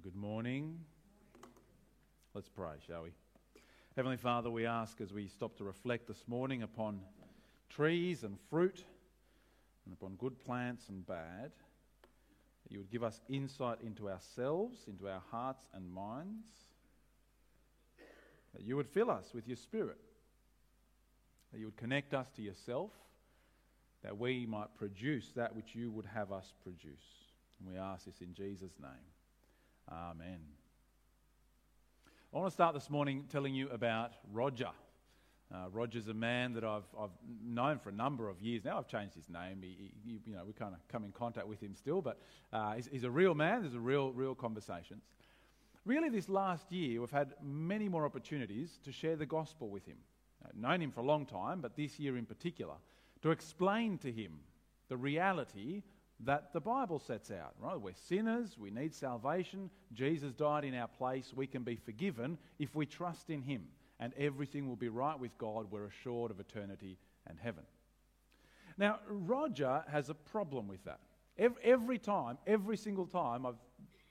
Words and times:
Well, 0.00 0.12
good 0.12 0.20
morning. 0.20 0.78
Let's 2.32 2.48
pray, 2.48 2.76
shall 2.86 3.02
we? 3.02 3.10
Heavenly 3.96 4.16
Father, 4.16 4.50
we 4.50 4.64
ask 4.64 4.98
as 5.02 5.12
we 5.12 5.28
stop 5.28 5.58
to 5.58 5.64
reflect 5.64 6.08
this 6.08 6.24
morning 6.26 6.62
upon 6.62 7.00
trees 7.68 8.24
and 8.24 8.38
fruit 8.48 8.82
and 9.84 9.92
upon 9.92 10.14
good 10.14 10.38
plants 10.38 10.88
and 10.88 11.06
bad, 11.06 11.50
that 12.62 12.72
you 12.72 12.78
would 12.78 12.90
give 12.90 13.02
us 13.02 13.20
insight 13.28 13.78
into 13.84 14.08
ourselves, 14.08 14.78
into 14.86 15.06
our 15.06 15.20
hearts 15.30 15.66
and 15.74 15.92
minds, 15.92 16.46
that 18.54 18.62
you 18.62 18.76
would 18.76 18.88
fill 18.88 19.10
us 19.10 19.34
with 19.34 19.46
your 19.46 19.58
Spirit, 19.58 20.00
that 21.52 21.58
you 21.58 21.66
would 21.66 21.76
connect 21.76 22.14
us 22.14 22.30
to 22.36 22.42
yourself, 22.42 22.92
that 24.02 24.16
we 24.16 24.46
might 24.46 24.74
produce 24.78 25.32
that 25.36 25.54
which 25.54 25.74
you 25.74 25.90
would 25.90 26.06
have 26.06 26.32
us 26.32 26.54
produce. 26.62 27.26
And 27.58 27.68
we 27.68 27.78
ask 27.78 28.06
this 28.06 28.22
in 28.22 28.32
Jesus' 28.32 28.78
name. 28.80 29.19
Amen. 29.92 30.38
I 32.32 32.38
want 32.38 32.48
to 32.48 32.54
start 32.54 32.74
this 32.74 32.88
morning 32.88 33.24
telling 33.28 33.56
you 33.56 33.68
about 33.70 34.12
Roger. 34.32 34.68
Uh, 35.52 35.68
Roger's 35.72 36.06
a 36.06 36.14
man 36.14 36.52
that 36.52 36.62
I've, 36.62 36.84
I've 36.96 37.10
known 37.44 37.80
for 37.80 37.88
a 37.88 37.92
number 37.92 38.28
of 38.28 38.40
years 38.40 38.64
now. 38.64 38.78
I've 38.78 38.86
changed 38.86 39.16
his 39.16 39.28
name. 39.28 39.58
He, 39.62 39.90
he, 40.04 40.20
you 40.24 40.36
know, 40.36 40.44
we 40.46 40.52
kind 40.52 40.74
of 40.74 40.86
come 40.86 41.04
in 41.04 41.10
contact 41.10 41.48
with 41.48 41.60
him 41.60 41.74
still, 41.74 42.00
but 42.02 42.20
uh, 42.52 42.74
he's, 42.74 42.88
he's, 42.92 43.02
a 43.02 43.10
real 43.10 43.34
man. 43.34 43.62
There's 43.62 43.74
a 43.74 43.80
real, 43.80 44.12
real 44.12 44.36
conversations. 44.36 45.02
Really, 45.84 46.08
this 46.08 46.28
last 46.28 46.70
year, 46.70 47.00
we've 47.00 47.10
had 47.10 47.34
many 47.42 47.88
more 47.88 48.04
opportunities 48.04 48.78
to 48.84 48.92
share 48.92 49.16
the 49.16 49.26
gospel 49.26 49.70
with 49.70 49.86
him. 49.86 49.96
I've 50.46 50.54
known 50.54 50.80
him 50.80 50.92
for 50.92 51.00
a 51.00 51.04
long 51.04 51.26
time, 51.26 51.60
but 51.60 51.74
this 51.74 51.98
year 51.98 52.16
in 52.16 52.26
particular, 52.26 52.74
to 53.22 53.32
explain 53.32 53.98
to 53.98 54.12
him 54.12 54.38
the 54.88 54.96
reality 54.96 55.82
that 56.24 56.52
the 56.52 56.60
Bible 56.60 56.98
sets 56.98 57.30
out, 57.30 57.54
right? 57.58 57.80
We're 57.80 57.94
sinners, 58.08 58.56
we 58.58 58.70
need 58.70 58.94
salvation. 58.94 59.70
Jesus 59.92 60.32
died 60.32 60.64
in 60.64 60.74
our 60.74 60.88
place. 60.88 61.32
We 61.34 61.46
can 61.46 61.62
be 61.62 61.76
forgiven 61.76 62.38
if 62.58 62.74
we 62.74 62.86
trust 62.86 63.30
in 63.30 63.42
Him, 63.42 63.62
and 63.98 64.12
everything 64.18 64.68
will 64.68 64.76
be 64.76 64.88
right 64.88 65.18
with 65.18 65.36
God. 65.38 65.70
We're 65.70 65.86
assured 65.86 66.30
of 66.30 66.40
eternity 66.40 66.98
and 67.26 67.38
heaven. 67.38 67.64
Now, 68.76 69.00
Roger 69.08 69.84
has 69.90 70.08
a 70.08 70.14
problem 70.14 70.68
with 70.68 70.84
that. 70.84 71.00
Every, 71.38 71.98
time, 71.98 72.38
every 72.46 72.76
single 72.76 73.06
time 73.06 73.46
I've 73.46 73.58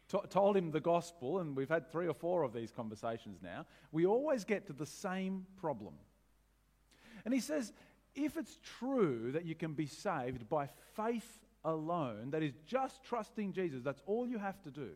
t- 0.10 0.28
told 0.30 0.58
him 0.58 0.72
the 0.72 0.80
gospel, 0.80 1.40
and 1.40 1.56
we've 1.56 1.70
had 1.70 1.92
three 1.92 2.08
or 2.08 2.14
four 2.14 2.44
of 2.44 2.54
these 2.54 2.72
conversations 2.72 3.40
now, 3.42 3.66
we 3.92 4.06
always 4.06 4.44
get 4.44 4.66
to 4.68 4.74
the 4.74 4.86
same 4.86 5.46
problem. 5.60 5.94
And 7.26 7.34
he 7.34 7.40
says, 7.40 7.72
if 8.16 8.38
it's 8.38 8.60
true 8.80 9.32
that 9.34 9.46
you 9.46 9.54
can 9.54 9.74
be 9.74 9.86
saved 9.86 10.50
by 10.50 10.70
faith 10.96 11.40
alone, 11.64 12.32
that 12.32 12.44
is 12.44 12.54
just 12.66 13.04
trusting 13.04 13.54
Jesus, 13.54 13.84
that's 13.84 14.02
all 14.06 14.28
you 14.28 14.38
have 14.38 14.62
to 14.64 14.72
do, 14.72 14.92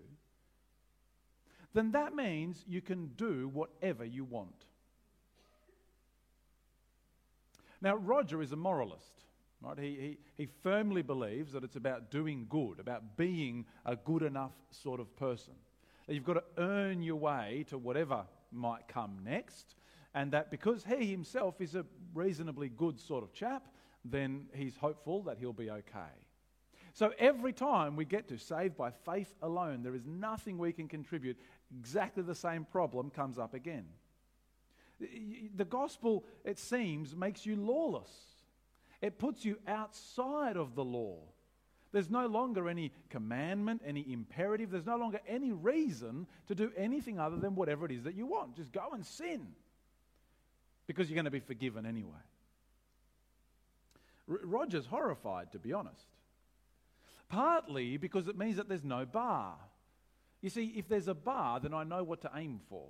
then 1.73 1.91
that 1.91 2.15
means 2.15 2.63
you 2.67 2.81
can 2.81 3.07
do 3.17 3.49
whatever 3.51 4.05
you 4.05 4.23
want. 4.23 4.65
Now, 7.81 7.95
Roger 7.95 8.41
is 8.41 8.51
a 8.51 8.55
moralist. 8.55 9.23
Right? 9.63 9.79
He, 9.79 10.17
he, 10.35 10.43
he 10.43 10.49
firmly 10.61 11.01
believes 11.01 11.53
that 11.53 11.63
it's 11.63 11.77
about 11.77 12.11
doing 12.11 12.45
good, 12.49 12.79
about 12.79 13.15
being 13.15 13.65
a 13.85 13.95
good 13.95 14.21
enough 14.21 14.51
sort 14.71 14.99
of 14.99 15.15
person. 15.15 15.53
That 16.05 16.15
you've 16.15 16.25
got 16.25 16.33
to 16.33 16.43
earn 16.57 17.01
your 17.01 17.15
way 17.15 17.65
to 17.69 17.77
whatever 17.77 18.25
might 18.51 18.87
come 18.89 19.19
next, 19.23 19.75
and 20.13 20.31
that 20.33 20.51
because 20.51 20.83
he 20.83 21.09
himself 21.09 21.61
is 21.61 21.75
a 21.75 21.85
reasonably 22.13 22.69
good 22.69 22.99
sort 22.99 23.23
of 23.23 23.33
chap, 23.33 23.67
then 24.03 24.47
he's 24.53 24.75
hopeful 24.75 25.23
that 25.23 25.37
he'll 25.39 25.53
be 25.53 25.71
okay. 25.71 26.11
So 26.93 27.11
every 27.17 27.53
time 27.53 27.95
we 27.95 28.05
get 28.05 28.27
to 28.29 28.37
saved 28.37 28.77
by 28.77 28.91
faith 28.91 29.33
alone, 29.41 29.81
there 29.81 29.95
is 29.95 30.05
nothing 30.05 30.57
we 30.57 30.71
can 30.71 30.87
contribute. 30.87 31.37
Exactly 31.79 32.21
the 32.21 32.35
same 32.35 32.65
problem 32.65 33.09
comes 33.09 33.39
up 33.39 33.55
again. 33.55 33.85
The 35.55 35.65
gospel, 35.65 36.23
it 36.45 36.59
seems, 36.59 37.15
makes 37.15 37.45
you 37.45 37.55
lawless. 37.55 38.11
It 39.01 39.17
puts 39.17 39.43
you 39.43 39.57
outside 39.67 40.55
of 40.55 40.75
the 40.75 40.83
law. 40.83 41.17
There's 41.91 42.09
no 42.09 42.27
longer 42.27 42.69
any 42.69 42.91
commandment, 43.09 43.81
any 43.85 44.05
imperative. 44.11 44.71
There's 44.71 44.85
no 44.85 44.97
longer 44.97 45.19
any 45.27 45.51
reason 45.51 46.27
to 46.47 46.55
do 46.55 46.71
anything 46.77 47.19
other 47.19 47.37
than 47.37 47.55
whatever 47.55 47.85
it 47.85 47.91
is 47.91 48.03
that 48.03 48.15
you 48.15 48.27
want. 48.27 48.55
Just 48.55 48.71
go 48.71 48.91
and 48.93 49.05
sin 49.05 49.47
because 50.87 51.09
you're 51.09 51.15
going 51.15 51.25
to 51.25 51.31
be 51.31 51.39
forgiven 51.39 51.85
anyway. 51.85 52.11
R- 54.29 54.39
Roger's 54.43 54.85
horrified, 54.85 55.51
to 55.51 55.59
be 55.59 55.73
honest. 55.73 56.05
Partly 57.33 57.97
because 57.97 58.27
it 58.27 58.37
means 58.37 58.57
that 58.57 58.69
there's 58.69 58.83
no 58.83 59.07
bar. 59.07 59.55
You 60.41 60.51
see, 60.51 60.73
if 60.75 60.87
there's 60.87 61.07
a 61.07 61.15
bar, 61.15 61.59
then 61.59 61.73
I 61.73 61.83
know 61.83 62.03
what 62.03 62.21
to 62.21 62.31
aim 62.35 62.59
for. 62.69 62.89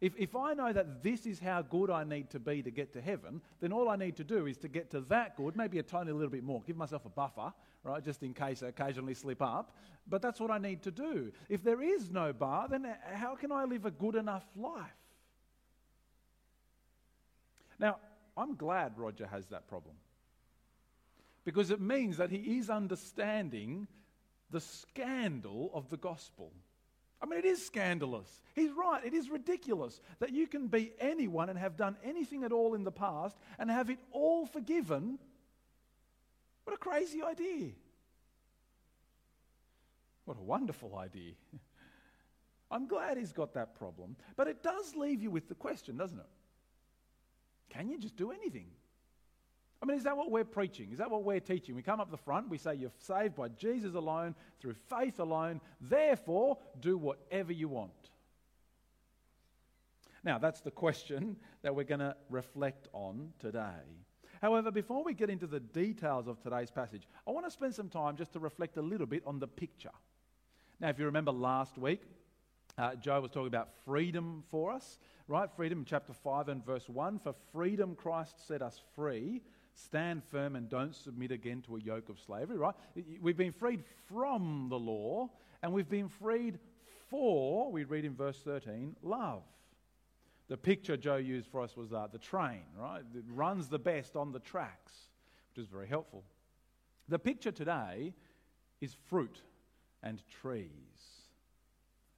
If, 0.00 0.14
if 0.16 0.34
I 0.34 0.54
know 0.54 0.72
that 0.72 1.02
this 1.02 1.26
is 1.26 1.38
how 1.38 1.60
good 1.60 1.90
I 1.90 2.02
need 2.02 2.30
to 2.30 2.40
be 2.40 2.62
to 2.62 2.70
get 2.70 2.94
to 2.94 3.02
heaven, 3.02 3.42
then 3.60 3.70
all 3.70 3.90
I 3.90 3.96
need 3.96 4.16
to 4.16 4.24
do 4.24 4.46
is 4.46 4.56
to 4.58 4.68
get 4.68 4.90
to 4.92 5.02
that 5.02 5.36
good, 5.36 5.56
maybe 5.56 5.78
a 5.78 5.82
tiny 5.82 6.10
little 6.10 6.30
bit 6.30 6.42
more, 6.42 6.62
give 6.66 6.76
myself 6.76 7.04
a 7.04 7.10
buffer, 7.10 7.52
right, 7.84 8.02
just 8.02 8.22
in 8.22 8.32
case 8.32 8.62
I 8.62 8.68
occasionally 8.68 9.12
slip 9.12 9.42
up. 9.42 9.76
But 10.08 10.22
that's 10.22 10.40
what 10.40 10.50
I 10.50 10.56
need 10.56 10.82
to 10.84 10.90
do. 10.90 11.30
If 11.50 11.62
there 11.62 11.82
is 11.82 12.10
no 12.10 12.32
bar, 12.32 12.68
then 12.68 12.86
how 13.12 13.34
can 13.34 13.52
I 13.52 13.64
live 13.64 13.84
a 13.84 13.90
good 13.90 14.14
enough 14.14 14.46
life? 14.56 14.90
Now, 17.78 17.98
I'm 18.38 18.56
glad 18.56 18.96
Roger 18.96 19.26
has 19.26 19.48
that 19.48 19.68
problem 19.68 19.96
because 21.44 21.70
it 21.70 21.80
means 21.80 22.16
that 22.18 22.30
he 22.30 22.58
is 22.58 22.70
understanding 22.70 23.88
the 24.50 24.60
scandal 24.60 25.70
of 25.74 25.88
the 25.90 25.96
gospel. 25.96 26.52
I 27.20 27.26
mean, 27.26 27.38
it 27.38 27.44
is 27.44 27.64
scandalous. 27.64 28.28
He's 28.54 28.72
right. 28.72 29.04
It 29.04 29.14
is 29.14 29.30
ridiculous 29.30 30.00
that 30.18 30.32
you 30.32 30.46
can 30.46 30.66
be 30.66 30.92
anyone 30.98 31.48
and 31.48 31.58
have 31.58 31.76
done 31.76 31.96
anything 32.04 32.42
at 32.42 32.52
all 32.52 32.74
in 32.74 32.82
the 32.82 32.90
past 32.90 33.36
and 33.58 33.70
have 33.70 33.90
it 33.90 33.98
all 34.10 34.44
forgiven. 34.44 35.18
What 36.64 36.74
a 36.74 36.78
crazy 36.78 37.22
idea. 37.22 37.70
What 40.24 40.36
a 40.36 40.42
wonderful 40.42 40.96
idea. 40.96 41.32
I'm 42.70 42.88
glad 42.88 43.18
he's 43.18 43.32
got 43.32 43.54
that 43.54 43.76
problem. 43.76 44.16
But 44.36 44.48
it 44.48 44.62
does 44.62 44.96
leave 44.96 45.22
you 45.22 45.30
with 45.30 45.48
the 45.48 45.54
question, 45.54 45.96
doesn't 45.96 46.18
it? 46.18 46.26
Can 47.70 47.88
you 47.88 47.98
just 47.98 48.16
do 48.16 48.32
anything? 48.32 48.66
I 49.82 49.84
mean, 49.84 49.96
is 49.96 50.04
that 50.04 50.16
what 50.16 50.30
we're 50.30 50.44
preaching? 50.44 50.90
Is 50.92 50.98
that 50.98 51.10
what 51.10 51.24
we're 51.24 51.40
teaching? 51.40 51.74
We 51.74 51.82
come 51.82 52.00
up 52.00 52.10
the 52.10 52.16
front, 52.16 52.48
we 52.48 52.56
say 52.56 52.76
you're 52.76 52.92
saved 52.98 53.34
by 53.34 53.48
Jesus 53.48 53.94
alone, 53.94 54.36
through 54.60 54.76
faith 54.88 55.18
alone, 55.18 55.60
therefore 55.80 56.58
do 56.80 56.96
whatever 56.96 57.52
you 57.52 57.68
want. 57.68 57.90
Now, 60.24 60.38
that's 60.38 60.60
the 60.60 60.70
question 60.70 61.36
that 61.62 61.74
we're 61.74 61.82
going 61.82 62.00
to 62.00 62.14
reflect 62.30 62.86
on 62.92 63.32
today. 63.40 63.82
However, 64.40 64.70
before 64.70 65.02
we 65.02 65.14
get 65.14 65.30
into 65.30 65.48
the 65.48 65.58
details 65.58 66.28
of 66.28 66.40
today's 66.40 66.70
passage, 66.70 67.08
I 67.26 67.32
want 67.32 67.46
to 67.46 67.50
spend 67.50 67.74
some 67.74 67.88
time 67.88 68.16
just 68.16 68.32
to 68.34 68.38
reflect 68.38 68.76
a 68.76 68.82
little 68.82 69.06
bit 69.06 69.24
on 69.26 69.40
the 69.40 69.48
picture. 69.48 69.90
Now, 70.78 70.90
if 70.90 70.98
you 70.98 71.06
remember 71.06 71.32
last 71.32 71.76
week, 71.76 72.02
uh, 72.78 72.94
Joe 72.94 73.20
was 73.20 73.30
talking 73.30 73.48
about 73.48 73.70
freedom 73.84 74.44
for 74.48 74.72
us, 74.72 74.98
right? 75.28 75.48
Freedom 75.56 75.80
in 75.80 75.84
chapter 75.84 76.12
5 76.12 76.48
and 76.48 76.64
verse 76.64 76.88
1. 76.88 77.18
For 77.18 77.34
freedom 77.52 77.94
Christ 77.94 78.46
set 78.46 78.62
us 78.62 78.80
free. 78.94 79.42
Stand 79.74 80.22
firm 80.24 80.56
and 80.56 80.68
don't 80.68 80.94
submit 80.94 81.32
again 81.32 81.62
to 81.62 81.76
a 81.76 81.80
yoke 81.80 82.08
of 82.08 82.18
slavery, 82.20 82.58
right? 82.58 82.74
We've 83.20 83.36
been 83.36 83.52
freed 83.52 83.84
from 84.08 84.66
the 84.68 84.78
law 84.78 85.30
and 85.62 85.72
we've 85.72 85.88
been 85.88 86.08
freed 86.08 86.58
for, 87.08 87.70
we 87.70 87.84
read 87.84 88.04
in 88.04 88.14
verse 88.14 88.38
13, 88.38 88.96
love. 89.02 89.42
The 90.48 90.56
picture 90.56 90.96
Joe 90.96 91.16
used 91.16 91.46
for 91.48 91.62
us 91.62 91.76
was 91.76 91.92
uh, 91.92 92.08
the 92.12 92.18
train, 92.18 92.62
right? 92.76 93.02
It 93.14 93.24
runs 93.28 93.68
the 93.68 93.78
best 93.78 94.16
on 94.16 94.32
the 94.32 94.40
tracks, 94.40 94.92
which 95.50 95.62
is 95.64 95.70
very 95.70 95.86
helpful. 95.86 96.24
The 97.08 97.18
picture 97.18 97.52
today 97.52 98.14
is 98.80 98.96
fruit 99.08 99.40
and 100.02 100.22
trees. 100.40 100.70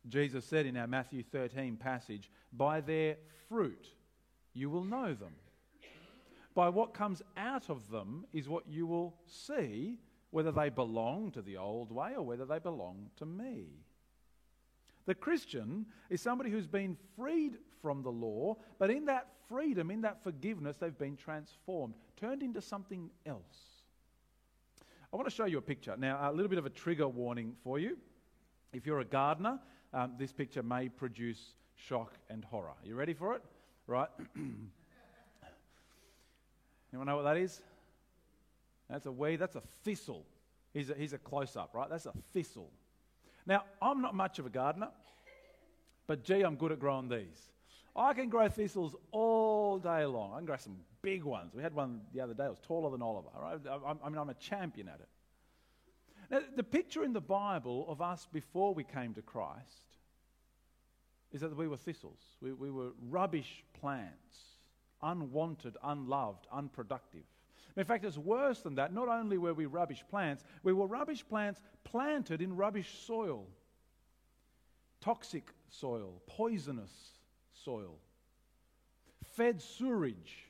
Jesus 0.08 0.44
said 0.44 0.66
in 0.66 0.76
our 0.76 0.86
Matthew 0.86 1.22
13 1.22 1.76
passage, 1.76 2.30
By 2.52 2.80
their 2.80 3.16
fruit 3.48 3.88
you 4.52 4.70
will 4.70 4.84
know 4.84 5.14
them. 5.14 5.34
By 6.54 6.68
what 6.68 6.94
comes 6.94 7.22
out 7.36 7.68
of 7.68 7.90
them 7.90 8.26
is 8.32 8.48
what 8.48 8.68
you 8.68 8.86
will 8.86 9.14
see 9.26 9.98
whether 10.30 10.52
they 10.52 10.68
belong 10.68 11.30
to 11.32 11.42
the 11.42 11.56
old 11.56 11.92
way 11.92 12.14
or 12.16 12.22
whether 12.22 12.44
they 12.44 12.58
belong 12.58 13.10
to 13.16 13.26
me. 13.26 13.66
The 15.06 15.14
Christian 15.14 15.86
is 16.10 16.20
somebody 16.20 16.50
who's 16.50 16.66
been 16.66 16.96
freed 17.16 17.58
from 17.82 18.02
the 18.02 18.10
law, 18.10 18.56
but 18.78 18.90
in 18.90 19.04
that 19.06 19.28
freedom, 19.48 19.90
in 19.90 20.00
that 20.02 20.22
forgiveness, 20.22 20.76
they've 20.76 20.96
been 20.96 21.16
transformed, 21.16 21.94
turned 22.16 22.42
into 22.42 22.62
something 22.62 23.10
else. 23.26 23.82
I 25.12 25.16
want 25.16 25.28
to 25.28 25.34
show 25.34 25.44
you 25.44 25.58
a 25.58 25.62
picture. 25.62 25.94
Now, 25.96 26.18
a 26.28 26.32
little 26.32 26.48
bit 26.48 26.58
of 26.58 26.66
a 26.66 26.70
trigger 26.70 27.06
warning 27.06 27.54
for 27.62 27.78
you. 27.78 27.98
If 28.72 28.86
you're 28.86 29.00
a 29.00 29.04
gardener, 29.04 29.60
um, 29.92 30.14
this 30.18 30.32
picture 30.32 30.62
may 30.62 30.88
produce 30.88 31.54
shock 31.76 32.14
and 32.30 32.44
horror. 32.44 32.70
Are 32.70 32.86
you 32.86 32.96
ready 32.96 33.14
for 33.14 33.34
it? 33.36 33.42
Right? 33.86 34.08
Anyone 36.94 37.08
know 37.08 37.16
what 37.16 37.24
that 37.24 37.36
is? 37.36 37.60
That's 38.88 39.06
a 39.06 39.10
weed, 39.10 39.40
that's 39.40 39.56
a 39.56 39.62
thistle. 39.82 40.24
Here's 40.72 40.90
a, 40.90 41.16
a 41.16 41.18
close 41.18 41.56
up, 41.56 41.70
right? 41.74 41.90
That's 41.90 42.06
a 42.06 42.12
thistle. 42.32 42.70
Now, 43.46 43.64
I'm 43.82 44.00
not 44.00 44.14
much 44.14 44.38
of 44.38 44.46
a 44.46 44.48
gardener. 44.48 44.90
but 46.06 46.22
gee, 46.22 46.42
I'm 46.42 46.54
good 46.54 46.70
at 46.70 46.78
growing 46.78 47.08
these. 47.08 47.50
I 47.96 48.14
can 48.14 48.28
grow 48.28 48.48
thistles 48.48 48.94
all 49.10 49.78
day 49.78 50.04
long. 50.04 50.34
I 50.34 50.36
can 50.36 50.46
grow 50.46 50.56
some 50.56 50.76
big 51.02 51.24
ones. 51.24 51.52
We 51.52 51.64
had 51.64 51.74
one 51.74 52.00
the 52.12 52.20
other 52.20 52.32
day, 52.32 52.44
it 52.44 52.50
was 52.50 52.60
taller 52.60 52.92
than 52.92 53.02
Oliver. 53.02 53.28
Right? 53.40 53.58
I, 53.68 54.06
I 54.06 54.08
mean, 54.08 54.18
I'm 54.18 54.30
a 54.30 54.34
champion 54.34 54.86
at 54.86 55.00
it. 55.00 55.08
Now, 56.30 56.42
the 56.54 56.62
picture 56.62 57.02
in 57.02 57.12
the 57.12 57.20
Bible 57.20 57.86
of 57.88 58.00
us 58.00 58.28
before 58.32 58.72
we 58.72 58.84
came 58.84 59.14
to 59.14 59.22
Christ 59.22 59.98
is 61.32 61.40
that 61.40 61.56
we 61.56 61.66
were 61.66 61.76
thistles. 61.76 62.20
We, 62.40 62.52
we 62.52 62.70
were 62.70 62.90
rubbish 63.10 63.64
plants, 63.80 64.53
unwanted, 65.04 65.76
unloved, 65.84 66.46
unproductive. 66.50 67.22
In 67.76 67.84
fact, 67.84 68.04
it's 68.04 68.18
worse 68.18 68.60
than 68.60 68.76
that. 68.76 68.92
Not 68.92 69.08
only 69.08 69.38
were 69.38 69.54
we 69.54 69.66
rubbish 69.66 70.04
plants, 70.08 70.44
we 70.62 70.72
were 70.72 70.86
rubbish 70.86 71.24
plants 71.28 71.60
planted 71.84 72.40
in 72.40 72.56
rubbish 72.56 72.98
soil, 73.06 73.46
toxic 75.00 75.50
soil, 75.68 76.22
poisonous 76.26 76.92
soil, 77.52 77.96
fed 79.36 79.60
sewage. 79.60 80.46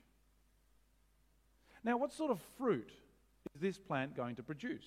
Now, 1.82 1.96
what 1.96 2.12
sort 2.12 2.30
of 2.30 2.40
fruit 2.56 2.90
is 3.54 3.60
this 3.60 3.78
plant 3.78 4.16
going 4.16 4.36
to 4.36 4.42
produce? 4.42 4.86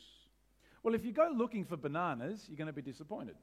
Well, 0.83 0.95
if 0.95 1.05
you 1.05 1.11
go 1.11 1.31
looking 1.35 1.65
for 1.65 1.77
bananas, 1.77 2.45
you're 2.47 2.57
going 2.57 2.67
to 2.67 2.73
be 2.73 2.81
disappointed. 2.81 3.35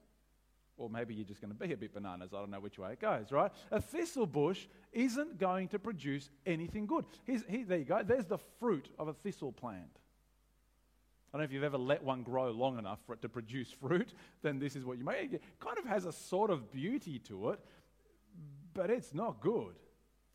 Or 0.77 0.91
maybe 0.91 1.15
you're 1.15 1.25
just 1.25 1.41
going 1.41 1.53
to 1.53 1.59
be 1.59 1.73
a 1.73 1.77
bit 1.77 1.95
bananas. 1.95 2.31
I 2.35 2.41
don't 2.41 2.51
know 2.51 2.61
which 2.61 2.79
way 2.79 2.93
it 2.93 3.01
goes, 3.01 3.31
right? 3.31 3.53
A 3.71 3.81
thistle 3.81 4.27
bush 4.27 4.67
isn't 4.93 5.39
going 5.39 5.69
to 5.69 5.79
produce 5.79 6.31
anything 6.47 6.87
good. 6.87 7.05
Here's, 7.25 7.45
here, 7.49 7.65
there 7.67 7.79
you 7.79 7.85
go. 7.85 8.03
There's 8.03 8.27
the 8.27 8.39
fruit 8.59 8.89
of 8.99 9.07
a 9.07 9.13
thistle 9.13 9.53
plant. 9.53 10.01
I 11.33 11.37
don't 11.37 11.43
know 11.43 11.45
if 11.45 11.53
you've 11.53 11.65
ever 11.65 11.79
let 11.79 12.03
one 12.03 12.23
grow 12.23 12.51
long 12.51 12.79
enough 12.79 12.99
for 13.07 13.13
it 13.13 13.23
to 13.23 13.29
produce 13.29 13.71
fruit, 13.81 14.15
then 14.43 14.59
this 14.59 14.75
is 14.75 14.85
what 14.85 14.99
you 14.99 15.05
make. 15.05 15.33
It 15.33 15.43
kind 15.61 15.79
of 15.79 15.85
has 15.85 16.07
a 16.07 16.13
sort 16.13 16.51
of 16.51 16.73
beauty 16.73 17.21
to 17.21 17.51
it, 17.51 17.61
but 18.73 18.91
it's 18.91 19.15
not 19.15 19.41
good. 19.41 19.75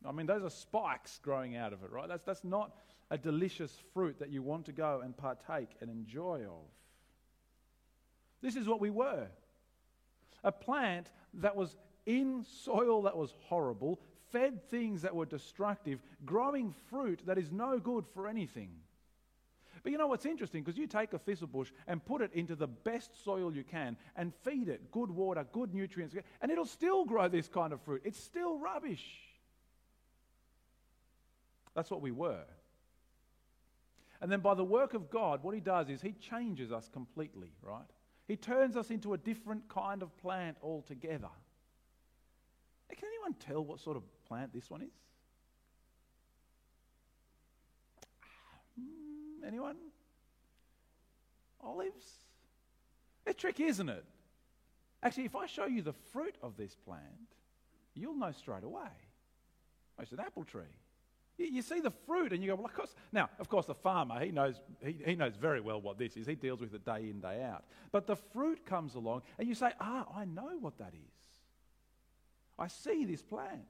I 0.06 0.12
mean, 0.12 0.26
those 0.26 0.42
are 0.42 0.50
spikes 0.50 1.18
growing 1.22 1.56
out 1.56 1.74
of 1.74 1.82
it, 1.84 1.90
right? 1.90 2.08
That's, 2.08 2.24
that's 2.24 2.44
not 2.44 2.74
a 3.10 3.18
delicious 3.18 3.76
fruit 3.92 4.18
that 4.18 4.30
you 4.30 4.42
want 4.42 4.66
to 4.66 4.72
go 4.72 5.02
and 5.04 5.14
partake 5.14 5.68
and 5.80 5.90
enjoy 5.90 6.40
of. 6.44 6.68
This 8.40 8.56
is 8.56 8.66
what 8.66 8.80
we 8.80 8.88
were 8.88 9.26
a 10.44 10.52
plant 10.52 11.10
that 11.34 11.56
was 11.56 11.76
in 12.06 12.44
soil 12.64 13.02
that 13.02 13.16
was 13.16 13.34
horrible, 13.48 14.00
fed 14.32 14.68
things 14.70 15.02
that 15.02 15.14
were 15.14 15.26
destructive, 15.26 16.00
growing 16.24 16.74
fruit 16.88 17.20
that 17.26 17.38
is 17.38 17.50
no 17.50 17.78
good 17.78 18.04
for 18.14 18.28
anything. 18.28 18.70
But 19.82 19.92
you 19.92 19.98
know 19.98 20.08
what's 20.08 20.26
interesting? 20.26 20.62
Because 20.62 20.78
you 20.78 20.86
take 20.86 21.12
a 21.14 21.18
thistle 21.18 21.46
bush 21.46 21.70
and 21.86 22.04
put 22.04 22.20
it 22.20 22.30
into 22.34 22.54
the 22.54 22.66
best 22.66 23.24
soil 23.24 23.54
you 23.54 23.64
can 23.64 23.96
and 24.16 24.32
feed 24.44 24.68
it 24.68 24.90
good 24.90 25.10
water, 25.10 25.46
good 25.52 25.74
nutrients, 25.74 26.14
and 26.42 26.50
it'll 26.50 26.66
still 26.66 27.04
grow 27.04 27.28
this 27.28 27.48
kind 27.48 27.72
of 27.72 27.80
fruit. 27.82 28.02
It's 28.04 28.22
still 28.22 28.58
rubbish. 28.58 29.04
That's 31.74 31.90
what 31.90 32.02
we 32.02 32.10
were. 32.10 32.44
And 34.20 34.30
then 34.30 34.40
by 34.40 34.54
the 34.54 34.64
work 34.64 34.92
of 34.92 35.08
God, 35.10 35.42
what 35.42 35.54
He 35.54 35.60
does 35.60 35.88
is 35.88 36.02
He 36.02 36.12
changes 36.12 36.72
us 36.72 36.90
completely, 36.92 37.52
right? 37.62 37.90
He 38.30 38.36
turns 38.36 38.76
us 38.76 38.92
into 38.92 39.12
a 39.12 39.18
different 39.18 39.68
kind 39.68 40.02
of 40.02 40.16
plant 40.18 40.56
altogether. 40.62 41.30
Can 42.88 43.08
anyone 43.08 43.34
tell 43.34 43.64
what 43.64 43.80
sort 43.80 43.96
of 43.96 44.04
plant 44.24 44.52
this 44.52 44.70
one 44.70 44.82
is? 44.82 44.92
Hmm, 48.78 49.44
anyone? 49.44 49.74
Olives? 51.60 52.06
A 53.26 53.34
trick, 53.34 53.58
isn't 53.58 53.88
it? 53.88 54.04
Actually, 55.02 55.24
if 55.24 55.34
I 55.34 55.46
show 55.46 55.66
you 55.66 55.82
the 55.82 55.94
fruit 56.12 56.36
of 56.40 56.56
this 56.56 56.76
plant, 56.76 57.02
you'll 57.94 58.14
know 58.14 58.30
straight 58.30 58.62
away. 58.62 58.92
It's 59.98 60.12
an 60.12 60.20
apple 60.20 60.44
tree. 60.44 60.62
You 61.44 61.62
see 61.62 61.80
the 61.80 61.90
fruit 61.90 62.32
and 62.32 62.42
you 62.42 62.50
go, 62.50 62.56
well, 62.56 62.66
of 62.66 62.74
course. 62.74 62.94
Now, 63.12 63.30
of 63.38 63.48
course, 63.48 63.64
the 63.64 63.74
farmer, 63.74 64.20
he 64.20 64.30
knows, 64.30 64.60
he, 64.84 64.96
he 65.04 65.14
knows 65.14 65.36
very 65.36 65.60
well 65.60 65.80
what 65.80 65.98
this 65.98 66.16
is. 66.16 66.26
He 66.26 66.34
deals 66.34 66.60
with 66.60 66.74
it 66.74 66.84
day 66.84 67.08
in, 67.08 67.20
day 67.20 67.42
out. 67.42 67.64
But 67.92 68.06
the 68.06 68.16
fruit 68.16 68.66
comes 68.66 68.94
along 68.94 69.22
and 69.38 69.48
you 69.48 69.54
say, 69.54 69.72
ah, 69.80 70.06
I 70.14 70.26
know 70.26 70.58
what 70.60 70.76
that 70.78 70.92
is. 70.92 71.14
I 72.58 72.68
see 72.68 73.06
this 73.06 73.22
plant. 73.22 73.62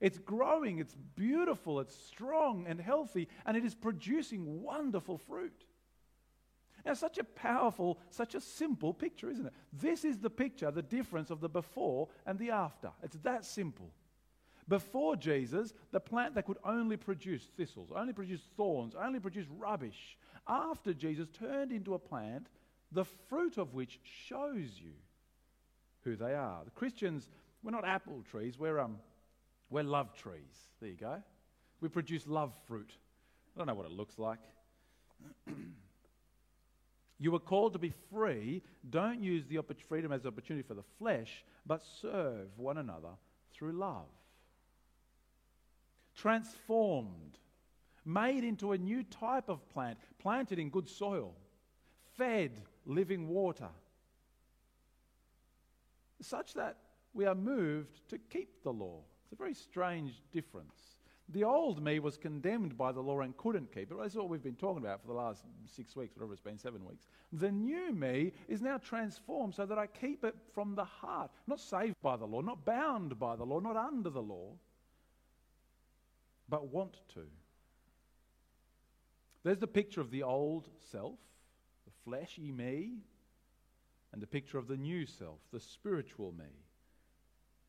It's 0.00 0.18
growing, 0.18 0.78
it's 0.78 0.96
beautiful, 1.16 1.80
it's 1.80 1.94
strong 1.94 2.66
and 2.68 2.80
healthy, 2.80 3.28
and 3.46 3.56
it 3.56 3.64
is 3.64 3.74
producing 3.74 4.62
wonderful 4.62 5.18
fruit. 5.18 5.64
Now, 6.84 6.94
such 6.94 7.18
a 7.18 7.24
powerful, 7.24 7.98
such 8.10 8.34
a 8.34 8.40
simple 8.40 8.92
picture, 8.92 9.30
isn't 9.30 9.46
it? 9.46 9.52
This 9.72 10.04
is 10.04 10.18
the 10.18 10.30
picture, 10.30 10.70
the 10.70 10.82
difference 10.82 11.30
of 11.30 11.40
the 11.40 11.48
before 11.48 12.08
and 12.26 12.38
the 12.38 12.50
after. 12.50 12.90
It's 13.02 13.16
that 13.18 13.44
simple. 13.44 13.90
Before 14.68 15.16
Jesus, 15.16 15.74
the 15.90 16.00
plant 16.00 16.34
that 16.34 16.46
could 16.46 16.58
only 16.64 16.96
produce 16.96 17.48
thistles, 17.56 17.90
only 17.94 18.12
produce 18.12 18.40
thorns, 18.56 18.94
only 18.94 19.18
produce 19.18 19.46
rubbish. 19.58 20.16
After 20.46 20.92
Jesus 20.92 21.28
turned 21.38 21.72
into 21.72 21.94
a 21.94 21.98
plant, 21.98 22.46
the 22.92 23.04
fruit 23.04 23.58
of 23.58 23.74
which 23.74 24.00
shows 24.04 24.70
you 24.78 24.92
who 26.02 26.16
they 26.16 26.34
are. 26.34 26.62
The 26.64 26.70
Christians, 26.70 27.28
we're 27.62 27.72
not 27.72 27.84
apple 27.84 28.22
trees, 28.30 28.58
we're, 28.58 28.78
um, 28.78 28.98
we're 29.70 29.82
love 29.82 30.14
trees. 30.14 30.70
There 30.80 30.90
you 30.90 30.96
go. 30.96 31.22
We 31.80 31.88
produce 31.88 32.26
love 32.26 32.52
fruit. 32.68 32.92
I 33.54 33.58
don't 33.58 33.66
know 33.66 33.74
what 33.74 33.86
it 33.86 33.92
looks 33.92 34.18
like. 34.18 34.38
you 37.18 37.32
were 37.32 37.40
called 37.40 37.72
to 37.72 37.78
be 37.78 37.92
free. 38.12 38.62
Don't 38.88 39.20
use 39.20 39.44
the 39.46 39.60
freedom 39.88 40.12
as 40.12 40.24
opportunity 40.24 40.66
for 40.66 40.74
the 40.74 40.84
flesh, 40.98 41.44
but 41.66 41.82
serve 42.00 42.46
one 42.56 42.78
another 42.78 43.10
through 43.52 43.72
love 43.72 44.06
transformed, 46.14 47.38
made 48.04 48.44
into 48.44 48.72
a 48.72 48.78
new 48.78 49.02
type 49.04 49.48
of 49.48 49.68
plant, 49.70 49.98
planted 50.18 50.58
in 50.58 50.70
good 50.70 50.88
soil, 50.88 51.34
fed 52.16 52.60
living 52.86 53.28
water, 53.28 53.68
such 56.20 56.54
that 56.54 56.76
we 57.14 57.26
are 57.26 57.34
moved 57.34 58.08
to 58.08 58.18
keep 58.18 58.62
the 58.62 58.72
law. 58.72 59.00
It's 59.24 59.32
a 59.32 59.36
very 59.36 59.54
strange 59.54 60.20
difference. 60.32 60.96
The 61.28 61.44
old 61.44 61.82
me 61.82 61.98
was 61.98 62.18
condemned 62.18 62.76
by 62.76 62.92
the 62.92 63.00
law 63.00 63.20
and 63.20 63.36
couldn't 63.36 63.72
keep 63.72 63.90
it. 63.90 63.96
That's 63.98 64.14
what 64.14 64.28
we've 64.28 64.42
been 64.42 64.54
talking 64.54 64.84
about 64.84 65.00
for 65.00 65.06
the 65.06 65.14
last 65.14 65.44
six 65.66 65.96
weeks, 65.96 66.14
whatever 66.16 66.32
it's 66.32 66.42
been, 66.42 66.58
seven 66.58 66.84
weeks. 66.84 67.06
The 67.32 67.50
new 67.50 67.92
me 67.92 68.32
is 68.48 68.60
now 68.60 68.78
transformed 68.78 69.54
so 69.54 69.64
that 69.64 69.78
I 69.78 69.86
keep 69.86 70.24
it 70.24 70.34
from 70.52 70.74
the 70.74 70.84
heart, 70.84 71.30
not 71.46 71.60
saved 71.60 71.96
by 72.02 72.16
the 72.16 72.26
law, 72.26 72.40
not 72.40 72.64
bound 72.64 73.18
by 73.18 73.36
the 73.36 73.44
law, 73.44 73.60
not 73.60 73.76
under 73.76 74.10
the 74.10 74.20
law, 74.20 74.52
but 76.52 76.68
want 76.70 76.98
to. 77.14 77.22
There's 79.42 79.58
the 79.58 79.66
picture 79.66 80.02
of 80.02 80.10
the 80.10 80.22
old 80.22 80.68
self, 80.90 81.18
the 81.86 81.92
fleshy 82.04 82.52
me, 82.52 82.98
and 84.12 84.20
the 84.20 84.26
picture 84.26 84.58
of 84.58 84.68
the 84.68 84.76
new 84.76 85.06
self, 85.06 85.38
the 85.50 85.58
spiritual 85.58 86.34
me. 86.38 86.52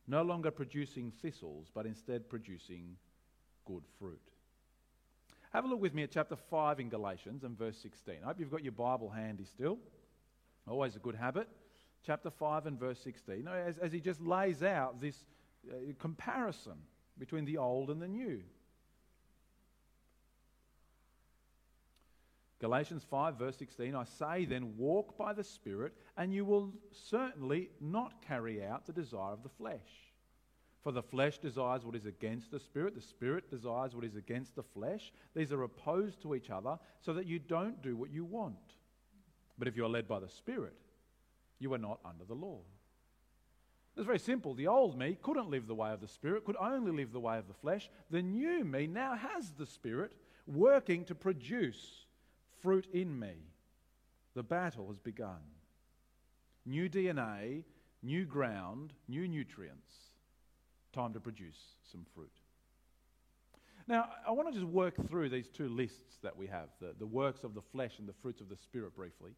No 0.06 0.22
longer 0.22 0.52
producing 0.52 1.14
thistles, 1.22 1.72
but 1.74 1.86
instead 1.86 2.28
producing 2.28 2.98
good 3.66 3.84
fruit. 3.98 4.20
Have 5.54 5.64
a 5.64 5.68
look 5.70 5.80
with 5.80 5.94
me 5.94 6.04
at 6.04 6.12
chapter 6.12 6.36
5 6.36 6.82
in 6.82 6.90
Galatians 6.90 7.46
and 7.46 7.58
verse 7.58 7.78
16. 7.78 8.16
I 8.22 8.28
hope 8.28 8.38
you've 8.38 8.52
got 8.52 8.64
your 8.64 8.74
Bible 8.74 9.10
handy 9.10 9.46
still. 9.46 9.78
Always 10.68 10.98
a 10.98 11.00
good 11.00 11.16
habit. 11.16 11.48
Chapter 12.06 12.30
5 12.30 12.66
and 12.66 12.78
verse 12.78 13.00
16. 13.00 13.48
As, 13.48 13.78
as 13.78 13.94
he 13.94 14.02
just 14.02 14.20
lays 14.20 14.62
out 14.62 15.00
this 15.00 15.24
uh, 15.72 15.76
comparison 16.00 16.80
between 17.18 17.46
the 17.46 17.58
old 17.58 17.90
and 17.90 18.02
the 18.02 18.10
new. 18.10 18.42
Galatians 22.64 23.06
5, 23.10 23.38
verse 23.38 23.58
16 23.58 23.94
I 23.94 24.06
say 24.06 24.46
then, 24.46 24.78
walk 24.78 25.18
by 25.18 25.34
the 25.34 25.44
Spirit, 25.44 25.92
and 26.16 26.34
you 26.34 26.46
will 26.46 26.72
certainly 26.94 27.70
not 27.82 28.26
carry 28.26 28.64
out 28.64 28.86
the 28.86 28.94
desire 28.94 29.34
of 29.34 29.44
the 29.44 29.50
flesh. 29.50 30.14
For 30.82 30.94
the 30.94 31.04
flesh 31.04 31.40
desires 31.40 31.84
what 31.84 31.94
is 31.94 32.06
against 32.06 32.52
the 32.52 32.62
Spirit, 32.62 32.96
the 32.96 33.02
Spirit 33.02 33.52
desires 33.52 33.94
what 33.94 34.06
is 34.06 34.16
against 34.16 34.56
the 34.56 34.64
flesh. 34.64 35.12
These 35.36 35.52
are 35.52 35.64
opposed 35.64 36.22
to 36.22 36.36
each 36.36 36.50
other, 36.50 36.80
so 37.02 37.12
that 37.12 37.26
you 37.26 37.38
don't 37.38 37.82
do 37.82 37.98
what 37.98 38.12
you 38.12 38.24
want. 38.24 38.56
But 39.60 39.68
if 39.68 39.76
you 39.76 39.84
are 39.84 39.90
led 39.90 40.08
by 40.08 40.22
the 40.22 40.30
Spirit, 40.30 40.78
you 41.60 41.74
are 41.74 41.78
not 41.78 42.00
under 42.06 42.24
the 42.24 42.34
law. 42.34 42.60
It's 43.98 44.06
very 44.06 44.20
simple. 44.20 44.54
The 44.54 44.68
old 44.68 44.98
me 44.98 45.18
couldn't 45.22 45.50
live 45.50 45.68
the 45.68 45.76
way 45.76 45.92
of 45.92 46.00
the 46.00 46.08
Spirit, 46.08 46.46
could 46.46 46.56
only 46.58 46.94
live 46.94 47.12
the 47.12 47.20
way 47.20 47.38
of 47.38 47.50
the 47.50 47.54
flesh. 47.56 47.90
The 48.10 48.22
new 48.22 48.64
me 48.64 48.88
now 48.88 49.16
has 49.18 49.52
the 49.52 49.66
Spirit 49.66 50.14
working 50.48 51.04
to 51.06 51.16
produce 51.16 52.06
fruit 52.64 52.88
in 52.94 53.20
me. 53.20 53.34
The 54.34 54.42
battle 54.42 54.88
has 54.88 54.98
begun. 54.98 55.42
New 56.66 56.90
DNA, 56.90 57.64
new 58.02 58.26
ground, 58.26 58.94
new 59.08 59.28
nutrients. 59.28 59.94
Time 60.94 61.14
to 61.14 61.20
produce 61.20 61.60
some 61.92 62.06
fruit. 62.16 62.32
Now, 63.88 64.08
I 64.26 64.32
want 64.32 64.48
to 64.48 64.54
just 64.54 64.72
work 64.72 64.96
through 65.10 65.30
these 65.30 65.50
two 65.50 65.68
lists 65.68 66.18
that 66.24 66.36
we 66.36 66.48
have 66.48 66.70
the, 66.80 66.96
the 66.98 67.06
works 67.06 67.44
of 67.44 67.54
the 67.54 67.62
flesh 67.62 68.00
and 68.00 68.08
the 68.08 68.14
fruits 68.14 68.40
of 68.40 68.48
the 68.48 68.56
Spirit 68.56 68.96
briefly. 68.96 69.32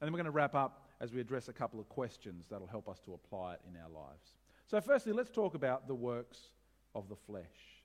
And 0.00 0.08
then 0.08 0.12
we're 0.12 0.18
going 0.18 0.24
to 0.24 0.32
wrap 0.32 0.56
up 0.56 0.88
as 1.00 1.12
we 1.12 1.20
address 1.20 1.46
a 1.48 1.52
couple 1.52 1.78
of 1.78 1.88
questions 1.88 2.46
that'll 2.50 2.66
help 2.66 2.88
us 2.88 2.98
to 3.04 3.14
apply 3.14 3.54
it 3.54 3.60
in 3.68 3.76
our 3.80 3.88
lives. 3.88 4.34
So, 4.66 4.80
firstly, 4.80 5.12
let's 5.12 5.30
talk 5.30 5.54
about 5.54 5.86
the 5.86 5.94
works 5.94 6.50
of 6.96 7.08
the 7.08 7.14
flesh. 7.14 7.81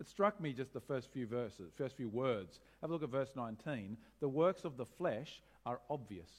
It 0.00 0.08
struck 0.08 0.40
me 0.40 0.52
just 0.52 0.72
the 0.72 0.80
first 0.80 1.12
few 1.12 1.26
verses, 1.26 1.72
first 1.76 1.96
few 1.96 2.08
words. 2.08 2.60
Have 2.80 2.90
a 2.90 2.92
look 2.92 3.02
at 3.04 3.10
verse 3.10 3.32
19. 3.36 3.96
The 4.20 4.28
works 4.28 4.64
of 4.64 4.76
the 4.76 4.86
flesh 4.86 5.42
are 5.64 5.80
obvious. 5.88 6.30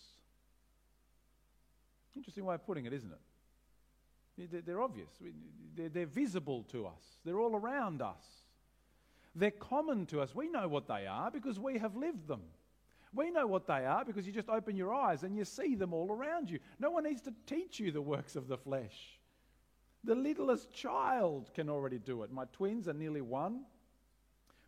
Interesting 2.16 2.46
way 2.46 2.56
of 2.56 2.66
putting 2.66 2.86
it, 2.86 2.94
isn't 2.94 3.12
it? 3.12 4.66
They're 4.66 4.82
obvious. 4.82 5.10
They're 5.76 6.06
visible 6.06 6.64
to 6.72 6.88
us. 6.88 7.18
They're 7.24 7.40
all 7.40 7.56
around 7.56 8.02
us. 8.02 8.24
They're 9.36 9.52
common 9.52 10.06
to 10.08 10.22
us. 10.22 10.36
We 10.36 10.50
know 10.50 10.68
what 10.68 10.88
they 10.88 11.08
are 11.08 11.32
because 11.32 11.60
we 11.60 11.78
have 11.78 11.96
lived 11.96 12.28
them. 12.28 12.42
We 13.14 13.32
know 13.32 13.48
what 13.48 13.68
they 13.68 13.86
are 13.86 14.04
because 14.04 14.26
you 14.28 14.34
just 14.34 14.50
open 14.50 14.76
your 14.76 14.94
eyes 14.94 15.24
and 15.24 15.38
you 15.38 15.46
see 15.46 15.76
them 15.76 15.94
all 15.94 16.12
around 16.12 16.50
you. 16.50 16.60
No 16.80 16.92
one 16.92 17.04
needs 17.04 17.22
to 17.22 17.34
teach 17.46 17.80
you 17.80 17.92
the 17.92 18.02
works 18.02 18.36
of 18.36 18.48
the 18.48 18.58
flesh. 18.58 19.20
The 20.04 20.16
littlest 20.16 20.72
child 20.74 21.52
can 21.54 21.70
already 21.70 22.00
do 22.00 22.24
it. 22.24 22.32
My 22.32 22.46
twins 22.52 22.88
are 22.88 22.94
nearly 22.94 23.22
one, 23.22 23.62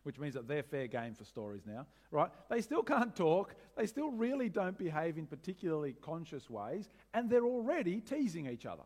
which 0.04 0.18
means 0.18 0.34
that 0.34 0.48
they're 0.48 0.62
fair 0.62 0.86
game 0.86 1.14
for 1.14 1.24
stories 1.24 1.62
now, 1.66 1.86
right? 2.10 2.30
They 2.48 2.60
still 2.60 2.82
can't 2.82 3.14
talk. 3.14 3.54
They 3.76 3.86
still 3.86 4.10
really 4.10 4.48
don't 4.48 4.78
behave 4.78 5.18
in 5.18 5.26
particularly 5.26 5.94
conscious 6.00 6.48
ways, 6.48 6.88
and 7.12 7.28
they're 7.28 7.44
already 7.44 8.00
teasing 8.00 8.46
each 8.46 8.66
other. 8.66 8.84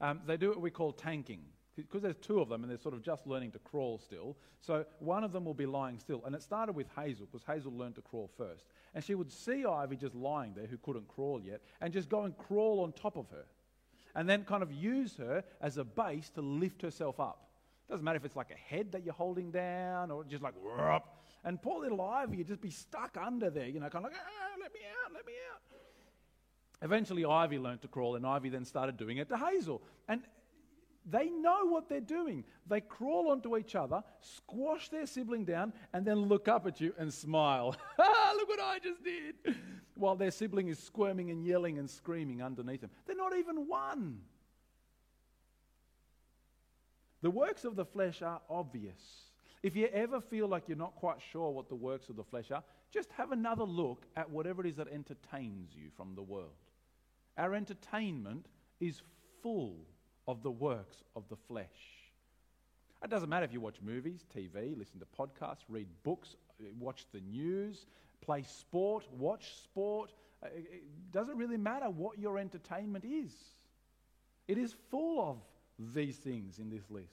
Um, 0.00 0.20
they 0.26 0.36
do 0.36 0.48
what 0.48 0.60
we 0.60 0.70
call 0.70 0.92
tanking 0.92 1.44
because 1.76 2.02
there's 2.02 2.16
two 2.16 2.40
of 2.40 2.48
them 2.48 2.62
and 2.62 2.70
they're 2.70 2.78
sort 2.78 2.94
of 2.94 3.02
just 3.02 3.26
learning 3.26 3.52
to 3.52 3.58
crawl 3.60 3.98
still. 3.98 4.36
So 4.60 4.84
one 4.98 5.24
of 5.24 5.32
them 5.32 5.44
will 5.44 5.54
be 5.54 5.64
lying 5.64 5.98
still. 5.98 6.22
And 6.26 6.34
it 6.34 6.42
started 6.42 6.74
with 6.74 6.86
Hazel 6.96 7.26
because 7.30 7.46
Hazel 7.46 7.72
learned 7.72 7.94
to 7.94 8.02
crawl 8.02 8.30
first. 8.36 8.66
And 8.94 9.02
she 9.02 9.14
would 9.14 9.32
see 9.32 9.64
Ivy 9.64 9.96
just 9.96 10.14
lying 10.14 10.52
there, 10.54 10.66
who 10.66 10.76
couldn't 10.78 11.08
crawl 11.08 11.40
yet, 11.40 11.62
and 11.80 11.92
just 11.92 12.08
go 12.08 12.22
and 12.22 12.36
crawl 12.36 12.80
on 12.80 12.92
top 12.92 13.16
of 13.16 13.28
her. 13.30 13.44
And 14.14 14.28
then 14.28 14.44
kind 14.44 14.62
of 14.62 14.72
use 14.72 15.16
her 15.16 15.42
as 15.60 15.78
a 15.78 15.84
base 15.84 16.30
to 16.30 16.42
lift 16.42 16.82
herself 16.82 17.18
up. 17.18 17.48
Doesn't 17.88 18.04
matter 18.04 18.16
if 18.16 18.24
it's 18.24 18.36
like 18.36 18.50
a 18.50 18.74
head 18.74 18.92
that 18.92 19.04
you're 19.04 19.14
holding 19.14 19.50
down 19.50 20.10
or 20.10 20.24
just 20.24 20.42
like, 20.42 20.54
and 21.44 21.60
poor 21.60 21.80
little 21.80 22.00
Ivy 22.00 22.38
would 22.38 22.46
just 22.46 22.60
be 22.60 22.70
stuck 22.70 23.16
under 23.20 23.50
there, 23.50 23.66
you 23.66 23.80
know, 23.80 23.88
kind 23.88 24.04
of 24.04 24.12
like, 24.12 24.20
ah, 24.20 24.56
let 24.60 24.72
me 24.72 24.80
out, 25.04 25.12
let 25.12 25.26
me 25.26 25.32
out. 25.52 25.60
Eventually, 26.82 27.24
Ivy 27.24 27.58
learned 27.58 27.82
to 27.82 27.88
crawl, 27.88 28.16
and 28.16 28.26
Ivy 28.26 28.48
then 28.48 28.64
started 28.64 28.96
doing 28.96 29.18
it 29.18 29.28
to 29.28 29.36
Hazel. 29.36 29.82
And 30.08 30.22
they 31.08 31.30
know 31.30 31.66
what 31.66 31.88
they're 31.88 32.00
doing. 32.00 32.44
They 32.66 32.80
crawl 32.80 33.30
onto 33.30 33.56
each 33.56 33.74
other, 33.74 34.02
squash 34.20 34.88
their 34.88 35.06
sibling 35.06 35.44
down, 35.44 35.72
and 35.92 36.06
then 36.06 36.28
look 36.28 36.48
up 36.48 36.66
at 36.66 36.80
you 36.80 36.94
and 36.98 37.12
smile. 37.12 37.76
Look 37.98 38.48
what 38.48 38.60
I 38.60 38.78
just 38.78 39.04
did. 39.04 39.56
While 39.94 40.16
their 40.16 40.30
sibling 40.30 40.68
is 40.68 40.78
squirming 40.78 41.30
and 41.30 41.44
yelling 41.44 41.78
and 41.78 41.88
screaming 41.88 42.42
underneath 42.42 42.80
them. 42.80 42.90
They're 43.06 43.16
not 43.16 43.36
even 43.36 43.68
one. 43.68 44.20
The 47.20 47.30
works 47.30 47.64
of 47.64 47.76
the 47.76 47.84
flesh 47.84 48.22
are 48.22 48.40
obvious. 48.48 49.00
If 49.62 49.76
you 49.76 49.86
ever 49.92 50.20
feel 50.20 50.48
like 50.48 50.64
you're 50.66 50.76
not 50.76 50.96
quite 50.96 51.20
sure 51.30 51.50
what 51.50 51.68
the 51.68 51.76
works 51.76 52.08
of 52.08 52.16
the 52.16 52.24
flesh 52.24 52.50
are, 52.50 52.64
just 52.90 53.10
have 53.12 53.32
another 53.32 53.64
look 53.64 54.04
at 54.16 54.28
whatever 54.28 54.64
it 54.64 54.68
is 54.68 54.76
that 54.76 54.88
entertains 54.88 55.70
you 55.74 55.90
from 55.96 56.14
the 56.14 56.22
world. 56.22 56.50
Our 57.38 57.54
entertainment 57.54 58.46
is 58.80 59.02
full 59.42 59.86
of 60.26 60.42
the 60.42 60.50
works 60.50 61.02
of 61.16 61.28
the 61.28 61.36
flesh. 61.36 61.66
It 63.02 63.10
doesn't 63.10 63.28
matter 63.28 63.44
if 63.44 63.52
you 63.52 63.60
watch 63.60 63.76
movies, 63.82 64.24
TV, 64.36 64.78
listen 64.78 65.00
to 65.00 65.06
podcasts, 65.18 65.64
read 65.68 65.88
books, 66.04 66.36
watch 66.78 67.06
the 67.12 67.20
news, 67.20 67.86
play 68.20 68.44
sport, 68.44 69.04
watch 69.12 69.54
sport. 69.64 70.12
Uh, 70.42 70.48
it 70.54 70.84
doesn't 71.12 71.36
really 71.36 71.56
matter 71.56 71.90
what 71.90 72.18
your 72.18 72.38
entertainment 72.38 73.04
is. 73.04 73.32
It 74.46 74.58
is 74.58 74.74
full 74.90 75.20
of 75.20 75.36
these 75.94 76.16
things 76.16 76.58
in 76.58 76.70
this 76.70 76.84
list. 76.90 77.08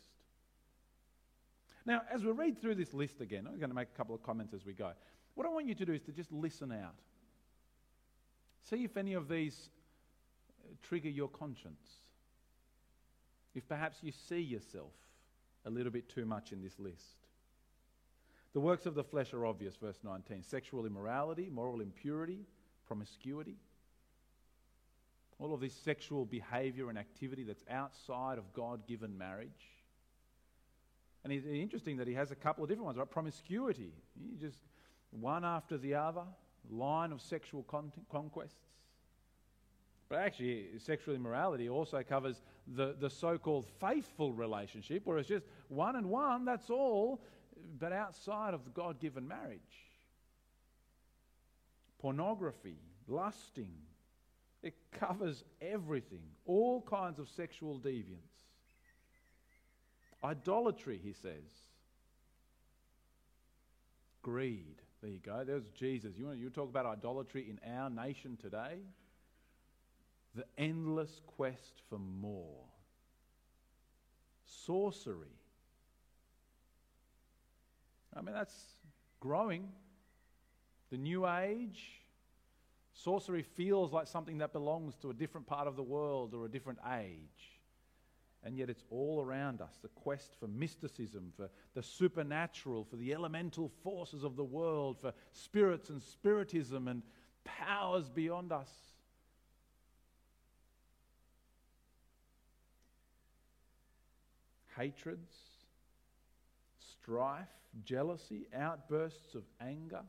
Now, 1.85 2.01
as 2.11 2.23
we 2.23 2.31
read 2.31 2.61
through 2.61 2.75
this 2.75 2.93
list 2.93 3.21
again, 3.21 3.47
I'm 3.47 3.57
going 3.57 3.69
to 3.69 3.75
make 3.75 3.87
a 3.93 3.97
couple 3.97 4.13
of 4.13 4.21
comments 4.21 4.53
as 4.53 4.65
we 4.65 4.73
go. 4.73 4.91
What 5.33 5.47
I 5.47 5.49
want 5.49 5.67
you 5.67 5.75
to 5.75 5.85
do 5.85 5.93
is 5.93 6.01
to 6.03 6.11
just 6.11 6.31
listen 6.31 6.71
out. 6.71 6.95
See 8.69 8.83
if 8.83 8.97
any 8.97 9.13
of 9.13 9.27
these 9.27 9.69
uh, 10.63 10.73
trigger 10.83 11.09
your 11.09 11.29
conscience 11.29 11.81
if 13.55 13.67
perhaps 13.67 13.97
you 14.01 14.11
see 14.11 14.39
yourself 14.39 14.91
a 15.65 15.69
little 15.69 15.91
bit 15.91 16.09
too 16.09 16.25
much 16.25 16.51
in 16.51 16.61
this 16.61 16.79
list. 16.79 17.27
The 18.53 18.59
works 18.59 18.85
of 18.85 18.95
the 18.95 19.03
flesh 19.03 19.33
are 19.33 19.45
obvious, 19.45 19.75
verse 19.75 19.99
19 20.03 20.43
sexual 20.43 20.85
immorality, 20.85 21.49
moral 21.51 21.81
impurity, 21.81 22.45
promiscuity. 22.87 23.57
All 25.37 25.53
of 25.53 25.61
this 25.61 25.73
sexual 25.73 26.25
behavior 26.25 26.89
and 26.89 26.97
activity 26.97 27.43
that's 27.43 27.63
outside 27.69 28.37
of 28.37 28.51
God 28.53 28.85
given 28.87 29.17
marriage. 29.17 29.49
And 31.23 31.31
it's 31.31 31.45
interesting 31.45 31.97
that 31.97 32.07
he 32.07 32.13
has 32.13 32.31
a 32.31 32.35
couple 32.35 32.63
of 32.63 32.69
different 32.69 32.87
ones, 32.87 32.97
right? 32.97 33.09
Promiscuity. 33.09 33.93
You 34.15 34.37
just 34.39 34.57
one 35.11 35.45
after 35.45 35.77
the 35.77 35.95
other, 35.95 36.23
line 36.69 37.11
of 37.11 37.21
sexual 37.21 37.63
con- 37.63 37.91
conquests. 38.11 38.67
But 40.09 40.19
actually, 40.19 40.65
sexual 40.79 41.13
immorality 41.13 41.69
also 41.69 42.01
covers 42.01 42.41
the, 42.75 42.95
the 42.99 43.09
so 43.09 43.37
called 43.37 43.67
faithful 43.79 44.33
relationship, 44.33 45.05
where 45.05 45.19
it's 45.19 45.29
just 45.29 45.45
one 45.67 45.95
and 45.95 46.09
one, 46.09 46.45
that's 46.45 46.71
all, 46.71 47.21
but 47.79 47.93
outside 47.93 48.55
of 48.55 48.73
God 48.73 48.99
given 48.99 49.27
marriage. 49.27 49.59
Pornography, 51.99 52.77
lusting, 53.07 53.73
it 54.63 54.73
covers 54.91 55.43
everything, 55.61 56.23
all 56.45 56.81
kinds 56.81 57.19
of 57.19 57.29
sexual 57.29 57.79
deviance. 57.79 58.17
Idolatry, 60.23 60.99
he 61.01 61.13
says. 61.13 61.43
Greed. 64.21 64.75
There 65.01 65.11
you 65.11 65.19
go. 65.19 65.43
There's 65.45 65.69
Jesus. 65.69 66.17
You, 66.17 66.25
want, 66.25 66.39
you 66.39 66.49
talk 66.49 66.67
about 66.67 66.85
idolatry 66.85 67.47
in 67.49 67.59
our 67.73 67.89
nation 67.89 68.37
today? 68.41 68.79
The 70.35 70.45
endless 70.57 71.21
quest 71.25 71.81
for 71.89 71.99
more. 71.99 72.65
Sorcery. 74.45 75.27
I 78.15 78.21
mean, 78.21 78.33
that's 78.33 78.55
growing. 79.19 79.69
The 80.91 80.97
new 80.97 81.27
age. 81.27 81.99
Sorcery 82.93 83.43
feels 83.43 83.93
like 83.93 84.07
something 84.07 84.39
that 84.39 84.51
belongs 84.51 84.95
to 84.97 85.09
a 85.09 85.13
different 85.13 85.47
part 85.47 85.67
of 85.67 85.75
the 85.75 85.83
world 85.83 86.33
or 86.33 86.45
a 86.45 86.49
different 86.49 86.79
age. 86.99 87.59
And 88.43 88.57
yet 88.57 88.69
it's 88.69 88.83
all 88.89 89.21
around 89.21 89.61
us 89.61 89.77
the 89.81 89.89
quest 89.89 90.35
for 90.39 90.47
mysticism, 90.47 91.31
for 91.35 91.49
the 91.75 91.83
supernatural, 91.83 92.85
for 92.85 92.95
the 92.95 93.13
elemental 93.13 93.69
forces 93.83 94.23
of 94.23 94.35
the 94.35 94.43
world, 94.43 94.97
for 94.99 95.13
spirits 95.31 95.89
and 95.89 96.01
spiritism 96.01 96.87
and 96.87 97.03
powers 97.43 98.09
beyond 98.09 98.51
us. 98.51 98.69
Hatreds, 104.79 105.35
strife, 106.79 107.49
jealousy, 107.83 108.47
outbursts 108.55 109.35
of 109.35 109.43
anger. 109.61 110.01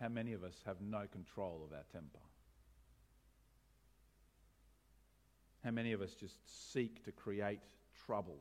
How 0.00 0.08
many 0.08 0.32
of 0.32 0.44
us 0.44 0.62
have 0.64 0.80
no 0.80 1.04
control 1.10 1.62
of 1.64 1.72
our 1.72 1.84
temper? 1.92 2.18
How 5.64 5.70
many 5.70 5.92
of 5.92 6.00
us 6.00 6.14
just 6.14 6.72
seek 6.72 7.04
to 7.04 7.12
create 7.12 7.60
trouble? 8.06 8.38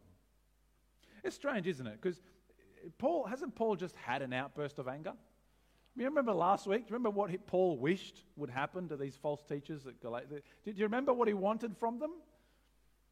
It's 1.23 1.35
strange, 1.35 1.67
isn't 1.67 1.85
it? 1.85 1.99
Because 2.01 2.21
Paul 2.97 3.25
hasn't 3.25 3.55
Paul 3.55 3.75
just 3.75 3.95
had 3.95 4.21
an 4.21 4.33
outburst 4.33 4.79
of 4.79 4.87
anger? 4.87 5.13
You 5.97 6.05
remember 6.05 6.33
last 6.33 6.67
week? 6.67 6.87
Do 6.87 6.91
you 6.91 6.93
remember 6.95 7.09
what 7.09 7.47
Paul 7.47 7.77
wished 7.77 8.23
would 8.37 8.49
happen 8.49 8.87
to 8.89 8.97
these 8.97 9.15
false 9.15 9.43
teachers 9.43 9.85
at 9.85 10.01
Galatia? 10.01 10.41
Did 10.63 10.77
you 10.77 10.85
remember 10.85 11.13
what 11.13 11.27
he 11.27 11.33
wanted 11.33 11.75
from 11.77 11.99
them? 11.99 12.11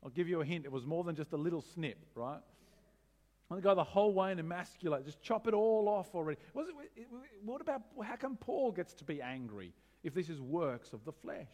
I'll 0.03 0.09
give 0.09 0.29
you 0.29 0.41
a 0.41 0.45
hint. 0.45 0.65
It 0.65 0.71
was 0.71 0.85
more 0.85 1.03
than 1.03 1.15
just 1.15 1.33
a 1.33 1.37
little 1.37 1.61
snip, 1.61 1.97
right? 2.15 2.39
I 2.39 3.53
want 3.53 3.63
to 3.63 3.67
go 3.67 3.75
the 3.75 3.83
whole 3.83 4.13
way 4.13 4.31
and 4.31 4.39
emasculate, 4.39 5.05
just 5.05 5.21
chop 5.21 5.47
it 5.47 5.53
all 5.53 5.89
off 5.89 6.13
already. 6.13 6.39
Was 6.53 6.67
it, 6.69 7.07
what 7.43 7.61
about 7.61 7.81
how 8.03 8.15
come 8.15 8.37
Paul 8.37 8.71
gets 8.71 8.93
to 8.95 9.03
be 9.03 9.21
angry 9.21 9.73
if 10.03 10.13
this 10.13 10.29
is 10.29 10.39
works 10.39 10.93
of 10.93 11.03
the 11.03 11.11
flesh? 11.11 11.47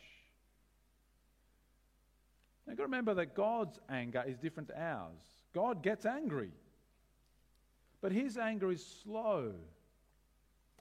Now, 2.67 2.71
you've 2.71 2.77
got 2.77 2.83
to 2.83 2.87
remember 2.87 3.13
that 3.15 3.33
God's 3.33 3.79
anger 3.89 4.23
is 4.27 4.37
different 4.37 4.69
to 4.69 4.79
ours. 4.79 5.21
God 5.53 5.81
gets 5.81 6.05
angry, 6.05 6.51
but 8.01 8.11
his 8.11 8.37
anger 8.37 8.71
is 8.71 8.85
slow 9.03 9.53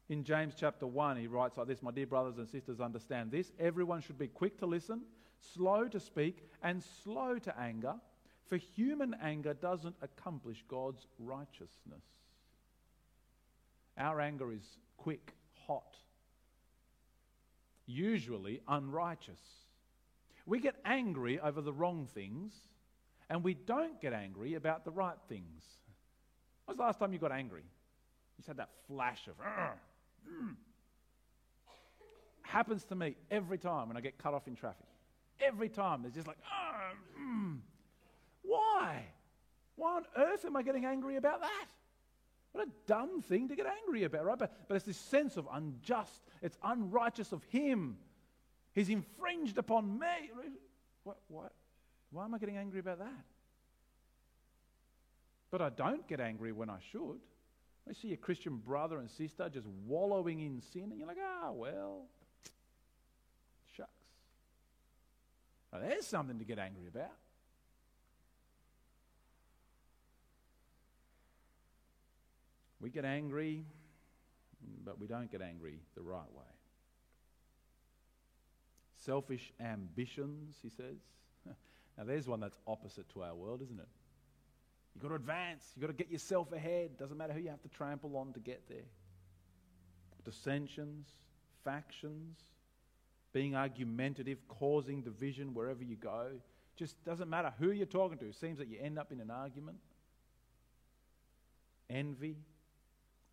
in 0.08 0.23
James 0.23 0.54
chapter 0.58 0.87
1, 0.87 1.16
he 1.16 1.26
writes 1.26 1.56
like 1.56 1.66
this 1.66 1.82
My 1.82 1.90
dear 1.90 2.06
brothers 2.06 2.38
and 2.38 2.49
sisters, 2.49 2.80
understand 2.80 3.30
this. 3.30 3.52
Everyone 3.58 4.00
should 4.00 4.18
be 4.18 4.28
quick 4.28 4.58
to 4.58 4.66
listen, 4.66 5.02
slow 5.54 5.88
to 5.88 5.99
speak, 5.99 6.46
and 6.62 6.82
slow 7.02 7.38
to 7.38 7.58
anger, 7.58 7.94
for 8.46 8.56
human 8.56 9.14
anger 9.23 9.54
doesn't 9.54 9.96
accomplish 10.02 10.62
God's 10.68 11.06
righteousness. 11.18 12.04
Our 13.96 14.20
anger 14.20 14.52
is 14.52 14.78
quick, 14.96 15.32
hot. 15.66 15.96
usually 17.87 18.61
unrighteous. 18.66 19.40
We 20.46 20.58
get 20.61 20.75
angry 20.84 21.38
over 21.40 21.61
the 21.61 21.73
wrong 21.73 22.08
things, 22.14 22.52
and 23.30 23.42
we 23.42 23.54
don't 23.54 24.00
get 24.00 24.12
angry 24.12 24.54
about 24.54 24.84
the 24.84 24.90
right 24.90 25.16
things. 25.28 25.62
When 26.64 26.75
was 26.75 26.76
the 26.78 26.82
last 26.82 26.99
time 26.99 27.12
you 27.12 27.18
got 27.18 27.32
angry? 27.32 27.62
You 27.62 28.37
just 28.38 28.49
had 28.49 28.56
that 28.58 28.70
flash 28.87 29.26
of, 29.26 29.38
mm. 29.38 29.70
Happens 32.43 32.85
to 32.85 32.95
me 32.95 33.16
every 33.31 33.59
time 33.59 33.88
when 33.88 33.97
I 33.97 34.00
get 34.00 34.16
cut 34.16 34.33
off 34.33 34.47
in 34.47 34.54
traffic. 34.54 34.87
Every 35.40 35.69
time 35.69 36.02
there's 36.02 36.14
just 36.14 36.28
like, 36.28 36.38
mm. 37.21 37.59
why? 38.43 39.02
Why 39.75 39.97
on 39.97 40.04
earth 40.16 40.45
am 40.45 40.57
I 40.57 40.62
getting 40.62 40.85
angry 40.85 41.16
about 41.16 41.40
that? 41.40 41.66
What 42.52 42.69
a 42.69 42.71
dumb 42.87 43.21
thing 43.23 43.49
to 43.49 43.57
get 43.57 43.66
angry 43.66 44.04
about, 44.04 44.25
right? 44.25 44.38
But, 44.38 44.69
but 44.69 44.76
it's 44.76 44.85
this 44.85 44.97
sense 44.97 45.37
of 45.37 45.49
unjust, 45.52 46.23
it's 46.40 46.57
unrighteous 46.62 47.33
of 47.33 47.43
Him. 47.45 47.97
He's 48.73 48.88
infringed 48.88 49.59
upon 49.59 49.99
me. 49.99 50.31
What, 51.02 51.16
what, 51.26 51.52
why 52.12 52.25
am 52.25 52.35
I 52.35 52.38
getting 52.38 52.57
angry 52.57 52.78
about 52.78 53.00
that? 53.00 53.25
But 55.50 55.61
I 55.61 55.71
don't 55.71 56.07
get 56.07 56.21
angry 56.21 56.52
when 56.52 56.71
I 56.71 56.78
should. 56.93 57.19
I 57.88 57.93
see 57.93 58.12
a 58.12 58.17
Christian 58.17 58.57
brother 58.57 58.99
and 58.99 59.11
sister 59.11 59.49
just 59.49 59.67
wallowing 59.87 60.41
in 60.41 60.62
sin, 60.73 60.85
and 60.85 60.99
you're 60.99 61.07
like, 61.07 61.19
ah, 61.23 61.53
well, 61.53 62.07
shucks. 63.76 63.91
Now, 65.73 65.81
there's 65.81 66.07
something 66.07 66.38
to 66.38 66.45
get 66.45 66.59
angry 66.59 66.87
about. 66.88 67.12
We 72.81 72.91
get 72.91 73.05
angry, 73.05 73.64
but 74.85 74.99
we 74.99 75.07
don't 75.07 75.31
get 75.31 75.43
angry 75.43 75.81
the 75.95 76.03
right 76.03 76.33
way. 76.35 76.45
Selfish 79.05 79.53
ambitions, 79.61 80.57
he 80.62 80.71
says. 80.71 80.97
now, 81.99 82.05
there's 82.05 82.26
one 82.26 82.41
that's 82.41 82.57
opposite 82.67 83.09
to 83.11 83.23
our 83.23 83.35
world, 83.35 83.61
isn't 83.62 83.79
it? 83.79 83.88
You've 84.94 85.02
got 85.02 85.08
to 85.08 85.14
advance. 85.14 85.64
You've 85.74 85.82
got 85.82 85.96
to 85.96 86.04
get 86.04 86.10
yourself 86.10 86.52
ahead. 86.52 86.96
Doesn't 86.98 87.16
matter 87.16 87.32
who 87.32 87.40
you 87.40 87.50
have 87.50 87.62
to 87.62 87.68
trample 87.68 88.16
on 88.16 88.32
to 88.32 88.40
get 88.40 88.62
there. 88.68 88.86
Dissensions, 90.24 91.08
factions, 91.64 92.38
being 93.32 93.56
argumentative, 93.56 94.38
causing 94.48 95.02
division 95.02 95.52
wherever 95.52 95.82
you 95.82 95.96
go. 95.96 96.28
Just 96.76 97.02
doesn't 97.04 97.28
matter 97.28 97.52
who 97.58 97.72
you're 97.72 97.86
talking 97.86 98.18
to. 98.18 98.26
It 98.26 98.36
seems 98.36 98.58
that 98.58 98.68
you 98.68 98.78
end 98.80 98.98
up 98.98 99.12
in 99.12 99.20
an 99.20 99.30
argument. 99.30 99.78
Envy, 101.90 102.36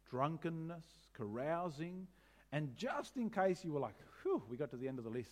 drunkenness, 0.09 0.85
carousing. 1.13 2.07
And 2.51 2.75
just 2.75 3.15
in 3.17 3.29
case 3.29 3.63
you 3.63 3.71
were 3.71 3.79
like, 3.79 3.95
whew, 4.21 4.43
we 4.49 4.57
got 4.57 4.71
to 4.71 4.77
the 4.77 4.87
end 4.87 4.97
of 4.97 5.05
the 5.05 5.11
list 5.11 5.31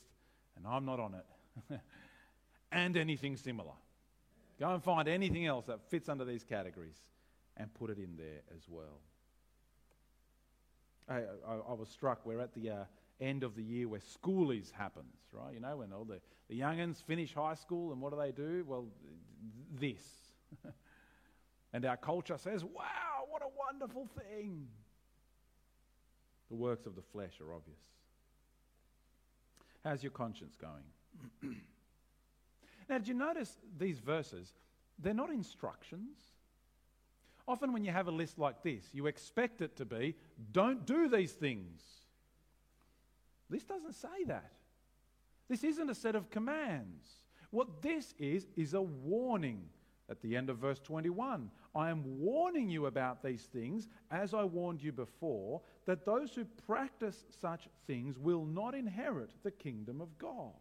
and 0.56 0.68
I'm 0.68 0.86
not 0.86 1.00
on 1.00 1.16
it. 1.16 1.80
and 2.72 2.96
anything 2.96 3.38
similar. 3.38 3.74
Go 4.60 4.74
and 4.74 4.84
find 4.84 5.08
anything 5.08 5.46
else 5.46 5.68
that 5.68 5.80
fits 5.90 6.10
under 6.10 6.26
these 6.26 6.44
categories 6.44 6.98
and 7.56 7.74
put 7.74 7.90
it 7.90 7.98
in 7.98 8.18
there 8.18 8.42
as 8.56 8.64
well. 8.68 9.00
I, 11.08 11.20
I, 11.48 11.56
I 11.70 11.74
was 11.74 11.90
struck, 11.90 12.26
we're 12.26 12.42
at 12.42 12.54
the 12.54 12.70
uh, 12.70 12.84
end 13.22 13.44
of 13.44 13.56
the 13.56 13.64
year 13.64 13.88
where 13.88 14.02
schoolies 14.02 14.72
happens, 14.72 15.16
right? 15.32 15.54
You 15.54 15.62
know, 15.62 15.78
when 15.78 15.94
all 15.94 16.04
the, 16.04 16.20
the 16.50 16.60
youngins 16.60 17.02
finish 17.02 17.34
high 17.34 17.56
school 17.56 17.92
and 17.92 18.02
what 18.02 18.12
do 18.12 18.20
they 18.20 18.32
do? 18.32 18.64
Well, 18.68 18.86
this. 19.80 20.04
and 21.74 21.86
our 21.86 21.98
culture 21.98 22.38
says, 22.38 22.64
wow, 22.64 23.26
what 23.30 23.42
a 23.42 23.50
wonderful 23.58 24.08
thing. 24.18 24.68
The 26.50 26.56
works 26.56 26.86
of 26.86 26.96
the 26.96 27.02
flesh 27.02 27.40
are 27.42 27.54
obvious. 27.54 27.80
How's 29.84 30.04
your 30.04 30.12
conscience 30.12 30.56
going? 30.56 31.56
now, 32.90 32.98
did 32.98 33.08
you 33.08 33.14
notice 33.14 33.58
these 33.78 34.00
verses? 34.00 34.54
They're 34.98 35.14
not 35.14 35.30
instructions. 35.30 36.18
Often, 37.48 37.74
when 37.74 37.84
you 37.84 37.92
have 37.92 38.08
a 38.08 38.12
list 38.12 38.38
like 38.38 38.64
this, 38.64 38.84
you 38.94 39.08
expect 39.08 39.62
it 39.62 39.76
to 39.78 39.86
be 39.86 40.16
don't 40.52 40.86
do 40.86 41.08
these 41.10 41.32
things. 41.32 41.82
This 43.50 43.64
doesn't 43.64 43.94
say 43.94 44.24
that. 44.28 44.52
This 45.48 45.64
isn't 45.64 45.90
a 45.90 45.96
set 45.96 46.16
of 46.16 46.30
commands. 46.30 47.08
What 47.50 47.82
this 47.82 48.14
is, 48.20 48.46
is 48.56 48.76
a 48.76 48.82
warning 48.82 49.64
at 50.10 50.22
the 50.22 50.36
end 50.36 50.50
of 50.50 50.58
verse 50.58 50.80
21. 50.80 51.50
I 51.76 51.90
am 51.90 52.20
warning 52.20 52.70
you 52.70 52.86
about 52.86 53.24
these 53.24 53.44
things, 53.44 53.88
as 54.12 54.34
I 54.34 54.44
warned 54.44 54.84
you 54.84 54.92
before, 54.92 55.62
that 55.86 56.06
those 56.06 56.34
who 56.34 56.46
practice 56.68 57.26
such 57.42 57.68
things 57.88 58.18
will 58.20 58.46
not 58.46 58.76
inherit 58.76 59.32
the 59.44 59.52
kingdom 59.52 60.02
of 60.02 60.18
God. 60.18 60.54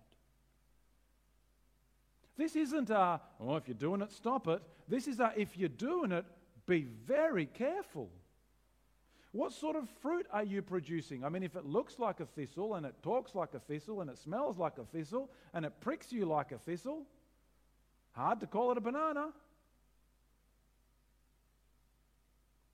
This 2.38 2.54
isn't 2.54 2.88
a, 2.88 3.20
well, 3.40 3.56
if 3.56 3.66
you're 3.66 3.74
doing 3.74 4.00
it, 4.00 4.12
stop 4.12 4.46
it. 4.46 4.62
This 4.86 5.08
is 5.08 5.18
a, 5.18 5.32
if 5.36 5.58
you're 5.58 5.68
doing 5.68 6.12
it, 6.12 6.24
be 6.66 6.86
very 7.04 7.46
careful. 7.46 8.08
What 9.32 9.52
sort 9.52 9.74
of 9.74 9.88
fruit 10.00 10.26
are 10.32 10.44
you 10.44 10.62
producing? 10.62 11.24
I 11.24 11.30
mean, 11.30 11.42
if 11.42 11.56
it 11.56 11.66
looks 11.66 11.98
like 11.98 12.20
a 12.20 12.26
thistle 12.26 12.76
and 12.76 12.86
it 12.86 12.94
talks 13.02 13.34
like 13.34 13.54
a 13.54 13.58
thistle 13.58 14.00
and 14.00 14.08
it 14.08 14.16
smells 14.18 14.56
like 14.56 14.78
a 14.78 14.84
thistle 14.84 15.30
and 15.52 15.66
it 15.66 15.72
pricks 15.80 16.12
you 16.12 16.26
like 16.26 16.52
a 16.52 16.58
thistle, 16.58 17.02
hard 18.12 18.38
to 18.40 18.46
call 18.46 18.70
it 18.70 18.78
a 18.78 18.80
banana. 18.80 19.26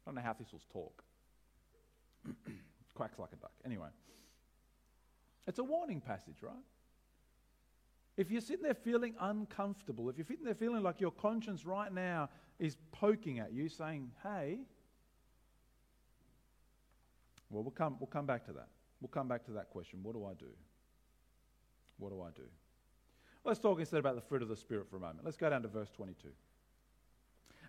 I 0.07 0.11
don't 0.11 0.15
know 0.15 0.21
how 0.21 0.35
thistles 0.35 0.67
talk. 0.71 1.03
Quacks 2.95 3.19
like 3.19 3.33
a 3.33 3.37
duck. 3.37 3.53
Anyway, 3.65 3.89
it's 5.47 5.59
a 5.59 5.65
warning 5.65 6.03
passage, 6.03 6.37
right? 6.43 6.53
If 8.17 8.31
you're 8.31 8.41
sitting 8.41 8.63
there 8.63 8.75
feeling 8.75 9.15
uncomfortable, 9.21 10.09
if 10.09 10.17
you're 10.17 10.27
sitting 10.27 10.45
there 10.45 10.55
feeling 10.55 10.83
like 10.83 11.01
your 11.01 11.11
conscience 11.11 11.67
right 11.67 11.93
now 11.93 12.31
is 12.59 12.77
poking 12.93 13.41
at 13.41 13.53
you, 13.53 13.69
saying, 13.69 14.11
hey, 14.23 14.61
well, 17.51 17.63
we'll 17.63 17.73
come, 17.73 17.97
we'll 17.99 18.07
come 18.07 18.27
back 18.27 18.45
to 18.47 18.53
that. 18.53 18.69
We'll 19.01 19.09
come 19.09 19.29
back 19.29 19.45
to 19.47 19.53
that 19.53 19.71
question. 19.71 20.01
What 20.03 20.15
do 20.15 20.25
I 20.25 20.35
do? 20.35 20.51
What 21.99 22.11
do 22.11 22.23
I 22.23 22.31
do? 22.31 22.49
Let's 23.45 23.59
talk 23.59 23.79
instead 23.79 24.01
about 24.01 24.15
the 24.15 24.23
fruit 24.23 24.43
of 24.43 24.49
the 24.49 24.57
Spirit 24.57 24.89
for 24.89 24.97
a 24.97 25.01
moment. 25.01 25.25
Let's 25.25 25.37
go 25.37 25.51
down 25.51 25.63
to 25.63 25.69
verse 25.69 25.91
22. 25.91 26.29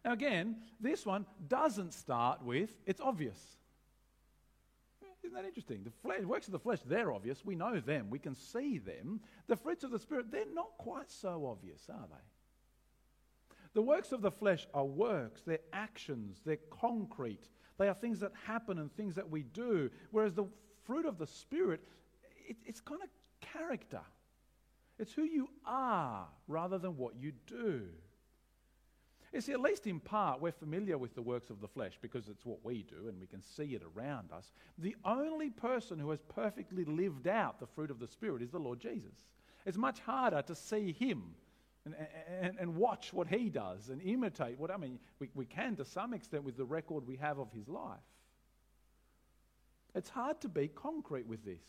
Now, 0.06 0.14
again, 0.14 0.58
this 0.80 1.06
one 1.06 1.26
doesn't 1.48 1.94
start 1.94 2.44
with, 2.44 2.78
it's 2.86 3.02
obvious. 3.02 3.58
Isn't 5.26 5.36
that 5.36 5.46
interesting? 5.46 5.84
The 5.84 5.92
flesh, 6.04 6.22
works 6.22 6.48
of 6.48 6.52
the 6.52 6.60
flesh, 6.60 6.80
they're 6.86 7.12
obvious. 7.12 7.44
We 7.44 7.56
know 7.56 7.80
them. 7.80 8.10
We 8.10 8.20
can 8.20 8.36
see 8.36 8.78
them. 8.78 9.22
The 9.48 9.56
fruits 9.56 9.84
of 9.84 9.90
the 9.92 10.00
Spirit, 10.00 10.32
they're 10.32 10.46
not 10.54 10.78
quite 10.78 11.12
so 11.12 11.48
obvious, 11.48 11.90
are 11.90 12.08
they? 12.08 13.58
The 13.74 13.82
works 13.82 14.12
of 14.12 14.22
the 14.22 14.32
flesh 14.32 14.68
are 14.74 14.86
works, 14.86 15.42
they're 15.46 15.60
actions, 15.74 16.42
they're 16.46 16.60
concrete. 16.70 17.50
They 17.78 17.90
are 17.90 17.94
things 17.94 18.20
that 18.22 18.32
happen 18.46 18.80
and 18.80 18.94
things 18.96 19.16
that 19.16 19.30
we 19.30 19.44
do. 19.44 19.90
Whereas 20.12 20.34
the 20.34 20.46
fruit 20.86 21.06
of 21.06 21.18
the 21.18 21.28
Spirit, 21.28 21.82
it, 22.48 22.56
it's 22.66 22.80
kind 22.80 23.02
of 23.02 23.10
character. 23.42 24.02
It's 24.98 25.12
who 25.12 25.24
you 25.24 25.50
are 25.66 26.28
rather 26.48 26.78
than 26.78 26.96
what 26.96 27.16
you 27.18 27.34
do. 27.48 27.88
You 29.36 29.42
see, 29.42 29.52
at 29.52 29.60
least 29.60 29.86
in 29.86 30.00
part, 30.00 30.40
we're 30.40 30.54
familiar 30.54 30.98
with 30.98 31.14
the 31.14 31.22
works 31.22 31.50
of 31.50 31.60
the 31.60 31.68
flesh 31.68 32.00
because 32.02 32.30
it's 32.30 32.46
what 32.46 32.64
we 32.64 32.84
do 32.84 33.10
and 33.10 33.20
we 33.20 33.28
can 33.28 33.44
see 33.44 33.76
it 33.76 33.82
around 33.84 34.32
us. 34.32 34.54
The 34.78 34.96
only 35.04 35.50
person 35.50 36.00
who 36.00 36.10
has 36.12 36.22
perfectly 36.22 36.86
lived 36.86 37.28
out 37.28 37.60
the 37.60 37.68
fruit 37.68 37.92
of 37.92 38.00
the 38.00 38.08
Spirit 38.08 38.42
is 38.42 38.52
the 38.52 38.60
Lord 38.60 38.80
Jesus. 38.80 39.26
It's 39.66 39.76
much 39.76 40.00
harder 40.00 40.42
to 40.44 40.56
see 40.56 40.94
him 40.94 41.22
and, 41.84 41.96
and, 42.42 42.58
and 42.58 42.76
watch 42.78 43.12
what 43.12 43.28
he 43.28 43.50
does 43.50 43.90
and 43.90 44.02
imitate 44.04 44.58
what, 44.58 44.72
I 44.72 44.78
mean, 44.78 45.00
we, 45.20 45.30
we 45.36 45.46
can 45.46 45.76
to 45.76 45.86
some 45.86 46.14
extent 46.14 46.46
with 46.46 46.56
the 46.56 46.64
record 46.64 47.06
we 47.06 47.18
have 47.18 47.38
of 47.38 47.52
his 47.52 47.68
life. 47.68 48.00
It's 49.94 50.10
hard 50.10 50.40
to 50.42 50.48
be 50.48 50.70
concrete 50.70 51.28
with 51.28 51.44
this. 51.44 51.64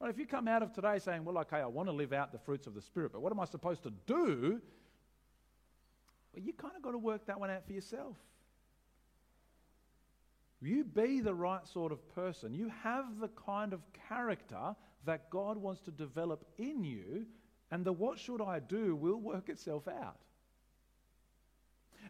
If 0.00 0.18
you 0.18 0.26
come 0.26 0.48
out 0.48 0.62
of 0.62 0.72
today 0.72 0.98
saying, 0.98 1.22
well, 1.26 1.36
okay, 1.38 1.58
I 1.58 1.66
want 1.66 1.88
to 1.90 1.92
live 1.92 2.14
out 2.14 2.32
the 2.32 2.38
fruits 2.38 2.66
of 2.66 2.72
the 2.72 2.82
Spirit, 2.82 3.12
but 3.12 3.20
what 3.20 3.30
am 3.30 3.40
I 3.40 3.44
supposed 3.44 3.82
to 3.82 3.92
do? 4.06 4.62
Well, 6.34 6.42
you 6.42 6.52
kind 6.52 6.74
of 6.76 6.82
got 6.82 6.92
to 6.92 6.98
work 6.98 7.26
that 7.26 7.38
one 7.38 7.50
out 7.50 7.66
for 7.66 7.72
yourself. 7.72 8.16
You 10.60 10.84
be 10.84 11.20
the 11.20 11.34
right 11.34 11.66
sort 11.66 11.92
of 11.92 12.14
person. 12.14 12.54
You 12.54 12.70
have 12.82 13.18
the 13.20 13.28
kind 13.28 13.72
of 13.72 13.80
character 14.08 14.76
that 15.04 15.28
God 15.30 15.58
wants 15.58 15.80
to 15.82 15.90
develop 15.90 16.44
in 16.56 16.84
you, 16.84 17.26
and 17.70 17.84
the 17.84 17.92
what 17.92 18.18
should 18.18 18.40
I 18.40 18.60
do 18.60 18.94
will 18.94 19.20
work 19.20 19.48
itself 19.48 19.88
out. 19.88 20.20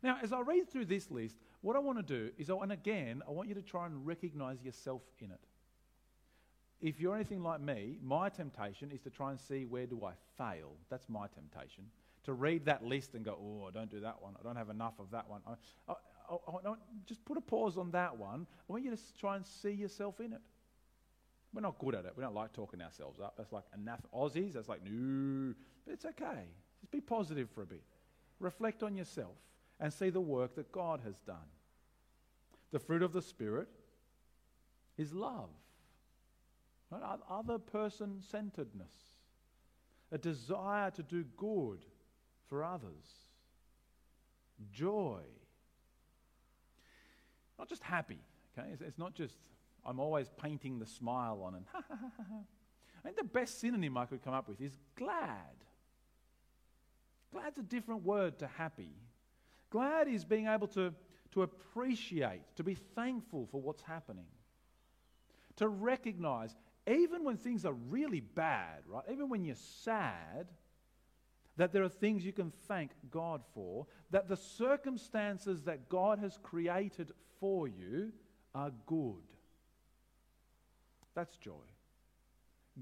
Now, 0.03 0.19
as 0.23 0.33
I 0.33 0.41
read 0.41 0.69
through 0.69 0.87
this 0.87 1.11
list, 1.11 1.37
what 1.63 1.77
I 1.77 1.79
want 1.79 1.99
to 1.99 2.03
do 2.03 2.31
is, 2.37 2.51
and 2.51 2.73
again, 2.73 3.23
I 3.27 3.31
want 3.31 3.49
you 3.49 3.55
to 3.55 3.63
try 3.63 3.87
and 3.87 4.07
recognize 4.07 4.63
yourself 4.63 5.03
in 5.19 5.31
it. 5.31 5.41
If 6.81 7.01
you're 7.01 7.15
anything 7.15 7.43
like 7.43 7.61
me, 7.61 7.99
my 8.03 8.29
temptation 8.29 8.91
is 8.91 9.01
to 9.03 9.11
try 9.11 9.31
and 9.31 9.41
see 9.41 9.65
where 9.65 9.87
do 9.87 10.05
I 10.05 10.13
fail. 10.37 10.73
That's 10.91 11.09
my 11.09 11.27
temptation 11.29 11.85
to 12.25 12.33
read 12.33 12.65
that 12.67 12.85
list 12.85 13.15
and 13.15 13.25
go, 13.25 13.39
oh, 13.41 13.69
I 13.69 13.71
don't 13.71 13.91
do 13.91 14.01
that 14.01 14.21
one. 14.21 14.35
I 14.39 14.43
don't 14.43 14.57
have 14.57 14.71
enough 14.71 14.95
of 14.99 15.11
that 15.11 15.29
one. 15.29 15.41
I, 15.47 15.93
I, 15.93 15.95
I, 16.35 16.75
just 17.07 17.25
put 17.25 17.37
a 17.37 17.41
pause 17.41 17.77
on 17.77 17.91
that 17.93 18.17
one. 18.17 18.47
I 18.69 18.73
want 18.73 18.85
you 18.85 18.91
to 18.91 18.99
try 19.19 19.37
and 19.37 19.47
see 19.47 19.73
yourself 19.73 20.21
in 20.21 20.33
it. 20.33 20.41
We're 21.53 21.61
not 21.61 21.79
good 21.79 21.95
at 21.95 22.05
it. 22.05 22.13
We 22.17 22.23
don't 22.23 22.35
like 22.35 22.53
talking 22.53 22.81
ourselves 22.81 23.21
up. 23.21 23.35
That's 23.37 23.53
like 23.53 23.65
enough 23.75 24.01
Aussies. 24.15 24.55
That's 24.55 24.69
like, 24.69 24.81
no. 24.85 25.55
But 25.85 25.93
it's 25.93 26.05
okay. 26.05 26.47
Just 26.81 26.91
be 26.91 27.01
positive 27.01 27.51
for 27.51 27.63
a 27.63 27.67
bit. 27.67 27.83
Reflect 28.41 28.83
on 28.83 28.97
yourself 28.97 29.37
and 29.79 29.93
see 29.93 30.11
the 30.11 30.21
work 30.21 30.55
that 30.55 30.73
God 30.73 31.01
has 31.05 31.19
done. 31.21 31.37
The 32.71 32.79
fruit 32.79 33.03
of 33.03 33.13
the 33.13 33.21
Spirit 33.21 33.69
is 34.97 35.13
love, 35.13 35.51
other 37.29 37.59
person 37.59 38.21
centeredness, 38.31 38.93
a 40.11 40.19
desire 40.19 40.91
to 40.93 41.03
do 41.03 41.25
good 41.37 41.85
for 42.53 42.63
others, 42.63 43.07
joy. 44.75 45.23
Not 47.59 47.67
just 47.67 47.83
happy, 47.83 48.19
okay? 48.53 48.69
It's, 48.75 48.83
it's 48.83 48.99
not 48.99 49.15
just 49.15 49.39
I'm 49.87 49.99
always 49.99 50.29
painting 50.37 50.79
the 50.79 50.85
smile 50.85 51.41
on 51.45 51.55
and 51.55 51.65
ha 51.73 51.83
ha 51.89 51.97
ha 51.99 52.11
ha. 52.19 52.41
I 52.99 53.03
think 53.03 53.17
the 53.17 53.25
best 53.25 53.59
synonym 53.59 53.97
I 53.97 54.05
could 54.05 54.23
come 54.23 54.35
up 54.35 54.51
with 54.51 54.61
is 54.61 54.77
glad. 54.97 55.65
Glad's 57.33 57.57
a 57.57 57.63
different 57.63 58.05
word 58.05 58.39
to 58.41 58.47
happy. 58.47 58.97
Glad 59.71 60.07
is 60.09 60.23
being 60.23 60.47
able 60.47 60.69
to, 60.69 60.93
to 61.31 61.45
appreciate, 61.45 62.43
to 62.57 62.63
be 62.63 62.75
thankful 62.75 63.49
for 63.51 63.63
what's 63.63 63.81
happening, 63.81 64.27
to 65.57 65.69
recognize, 65.69 66.55
even 66.87 67.25
when 67.25 67.39
things 67.39 67.65
are 67.65 67.73
really 67.73 68.21
bad, 68.21 68.83
right? 68.87 69.05
Even 69.11 69.31
when 69.31 69.43
you're 69.43 69.57
sad, 69.57 70.49
that 71.57 71.73
there 71.73 71.83
are 71.83 71.89
things 71.89 72.25
you 72.25 72.33
can 72.33 72.53
thank 72.67 72.91
God 73.11 73.43
for, 73.55 73.87
that 74.11 74.29
the 74.29 74.37
circumstances 74.37 75.63
that 75.65 75.89
God 75.89 76.19
has 76.19 76.39
created 76.43 77.13
for 77.41 77.69
you 77.69 78.13
are 78.55 78.73
good. 78.87 79.23
That's 81.15 81.37
joy. 81.37 81.53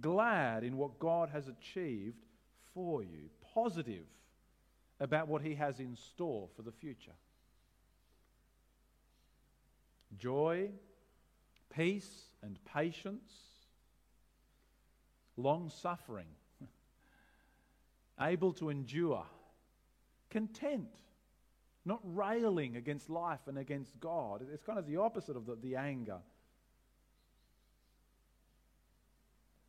Glad 0.00 0.62
in 0.62 0.76
what 0.76 0.98
God 0.98 1.30
has 1.30 1.48
achieved 1.48 2.24
for 2.74 3.02
you. 3.02 3.28
Positive 3.54 4.06
about 5.00 5.26
what 5.26 5.42
He 5.42 5.54
has 5.56 5.80
in 5.80 5.96
store 5.96 6.48
for 6.54 6.62
the 6.62 6.70
future. 6.70 7.14
Joy, 10.16 10.70
peace, 11.74 12.26
and 12.42 12.58
patience, 12.64 13.32
long 15.36 15.70
suffering, 15.70 16.26
able 18.20 18.52
to 18.54 18.70
endure, 18.70 19.24
content, 20.30 20.94
not 21.84 22.00
railing 22.04 22.76
against 22.76 23.08
life 23.08 23.40
and 23.46 23.58
against 23.58 23.98
God. 24.00 24.44
It's 24.52 24.62
kind 24.62 24.78
of 24.78 24.86
the 24.86 24.96
opposite 24.96 25.36
of 25.36 25.46
the, 25.46 25.56
the 25.56 25.76
anger. 25.76 26.18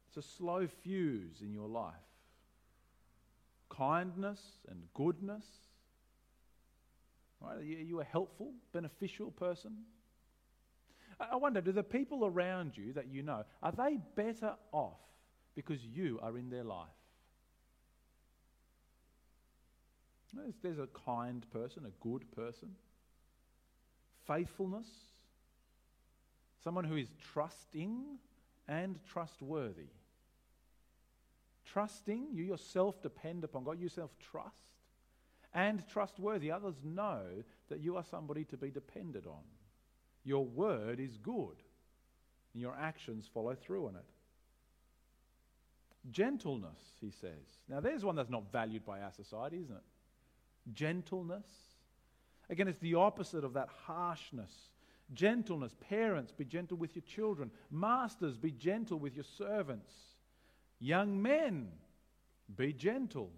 It's 0.09 0.17
a 0.17 0.29
slow 0.29 0.67
fuse 0.67 1.41
in 1.41 1.53
your 1.53 1.69
life 1.69 1.95
kindness 3.71 4.39
and 4.69 4.83
goodness? 4.93 5.45
Right? 7.39 7.57
Are 7.57 7.63
you 7.63 8.01
a 8.01 8.03
helpful, 8.03 8.51
beneficial 8.71 9.31
person? 9.31 9.77
I 11.19 11.35
wonder, 11.35 11.61
do 11.61 11.71
the 11.71 11.83
people 11.83 12.25
around 12.25 12.77
you 12.77 12.93
that 12.93 13.07
you 13.07 13.23
know, 13.23 13.43
are 13.61 13.71
they 13.71 13.97
better 14.15 14.53
off 14.71 14.99
because 15.55 15.83
you 15.83 16.19
are 16.21 16.37
in 16.37 16.49
their 16.49 16.63
life? 16.63 16.87
There's, 20.33 20.53
there's 20.61 20.79
a 20.79 20.87
kind 21.05 21.45
person, 21.51 21.85
a 21.85 22.03
good 22.03 22.29
person. 22.31 22.75
Faithfulness. 24.27 24.87
Someone 26.63 26.85
who 26.85 26.95
is 26.95 27.09
trusting 27.33 28.03
and 28.67 28.99
trustworthy. 29.11 29.89
Trusting, 31.65 32.27
you 32.31 32.43
yourself 32.43 33.01
depend 33.01 33.43
upon 33.43 33.63
God, 33.63 33.77
you 33.77 33.83
yourself 33.83 34.11
trust, 34.31 34.55
and 35.53 35.87
trustworthy. 35.87 36.51
Others 36.51 36.75
know 36.83 37.21
that 37.69 37.79
you 37.79 37.97
are 37.97 38.03
somebody 38.03 38.45
to 38.45 38.57
be 38.57 38.69
depended 38.69 39.25
on. 39.25 39.43
Your 40.23 40.45
word 40.45 40.99
is 40.99 41.17
good, 41.17 41.55
and 42.53 42.61
your 42.61 42.75
actions 42.79 43.29
follow 43.33 43.55
through 43.55 43.87
on 43.87 43.95
it. 43.95 44.05
Gentleness, 46.11 46.79
he 46.99 47.11
says. 47.11 47.59
Now, 47.67 47.79
there's 47.79 48.03
one 48.03 48.15
that's 48.15 48.29
not 48.29 48.51
valued 48.51 48.85
by 48.85 49.01
our 49.01 49.11
society, 49.11 49.57
isn't 49.57 49.75
it? 49.75 49.83
Gentleness. 50.73 51.47
Again, 52.49 52.67
it's 52.67 52.79
the 52.79 52.95
opposite 52.95 53.43
of 53.43 53.53
that 53.53 53.69
harshness. 53.85 54.51
Gentleness. 55.13 55.75
Parents, 55.89 56.31
be 56.31 56.45
gentle 56.45 56.77
with 56.77 56.95
your 56.95 57.03
children. 57.03 57.51
Masters, 57.69 58.37
be 58.37 58.51
gentle 58.51 58.99
with 58.99 59.15
your 59.15 59.25
servants. 59.37 59.91
Young 60.79 61.21
men, 61.21 61.69
be 62.55 62.73
gentle. 62.73 63.31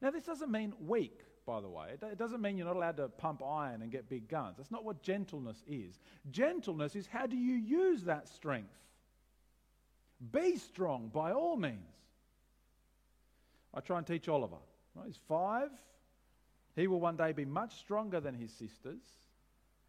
Now, 0.00 0.10
this 0.10 0.24
doesn't 0.24 0.50
mean 0.50 0.72
weak, 0.86 1.20
by 1.44 1.60
the 1.60 1.68
way. 1.68 1.96
It 2.00 2.18
doesn't 2.18 2.40
mean 2.40 2.56
you're 2.56 2.66
not 2.66 2.76
allowed 2.76 2.96
to 2.98 3.08
pump 3.08 3.42
iron 3.42 3.82
and 3.82 3.90
get 3.90 4.08
big 4.08 4.28
guns. 4.28 4.56
That's 4.56 4.70
not 4.70 4.84
what 4.84 5.02
gentleness 5.02 5.62
is. 5.66 5.98
Gentleness 6.30 6.94
is 6.94 7.06
how 7.06 7.26
do 7.26 7.36
you 7.36 7.54
use 7.54 8.04
that 8.04 8.28
strength? 8.28 8.76
Be 10.32 10.56
strong 10.56 11.10
by 11.12 11.32
all 11.32 11.56
means. 11.56 11.76
I 13.74 13.80
try 13.80 13.98
and 13.98 14.06
teach 14.06 14.28
Oliver. 14.28 14.56
Right? 14.94 15.06
He's 15.06 15.18
five. 15.28 15.70
He 16.78 16.86
will 16.86 17.00
one 17.00 17.16
day 17.16 17.32
be 17.32 17.44
much 17.44 17.76
stronger 17.80 18.20
than 18.20 18.36
his 18.36 18.52
sisters. 18.52 19.02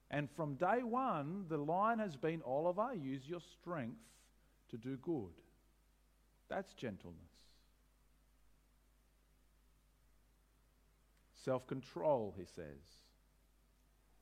And 0.09 0.27
from 0.31 0.55
day 0.55 0.81
one, 0.81 1.45
the 1.47 1.57
line 1.57 1.99
has 1.99 2.15
been 2.15 2.41
Oliver, 2.43 2.95
use 2.95 3.21
your 3.27 3.41
strength 3.41 4.01
to 4.71 4.77
do 4.77 4.97
good. 4.97 5.29
That's 6.49 6.73
gentleness. 6.73 7.19
Self 11.45 11.67
control, 11.67 12.33
he 12.35 12.45
says. 12.55 12.81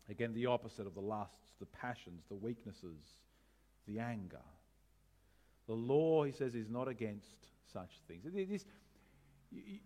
Again, 0.09 0.33
the 0.33 0.47
opposite 0.47 0.87
of 0.87 0.93
the 0.93 0.99
lusts, 0.99 1.53
the 1.61 1.65
passions, 1.67 2.23
the 2.27 2.35
weaknesses, 2.35 2.99
the 3.87 3.99
anger. 3.99 4.43
The 5.67 5.73
law, 5.73 6.25
he 6.25 6.33
says, 6.33 6.53
is 6.53 6.69
not 6.69 6.89
against 6.89 7.47
such 7.71 7.91
things. 8.09 8.25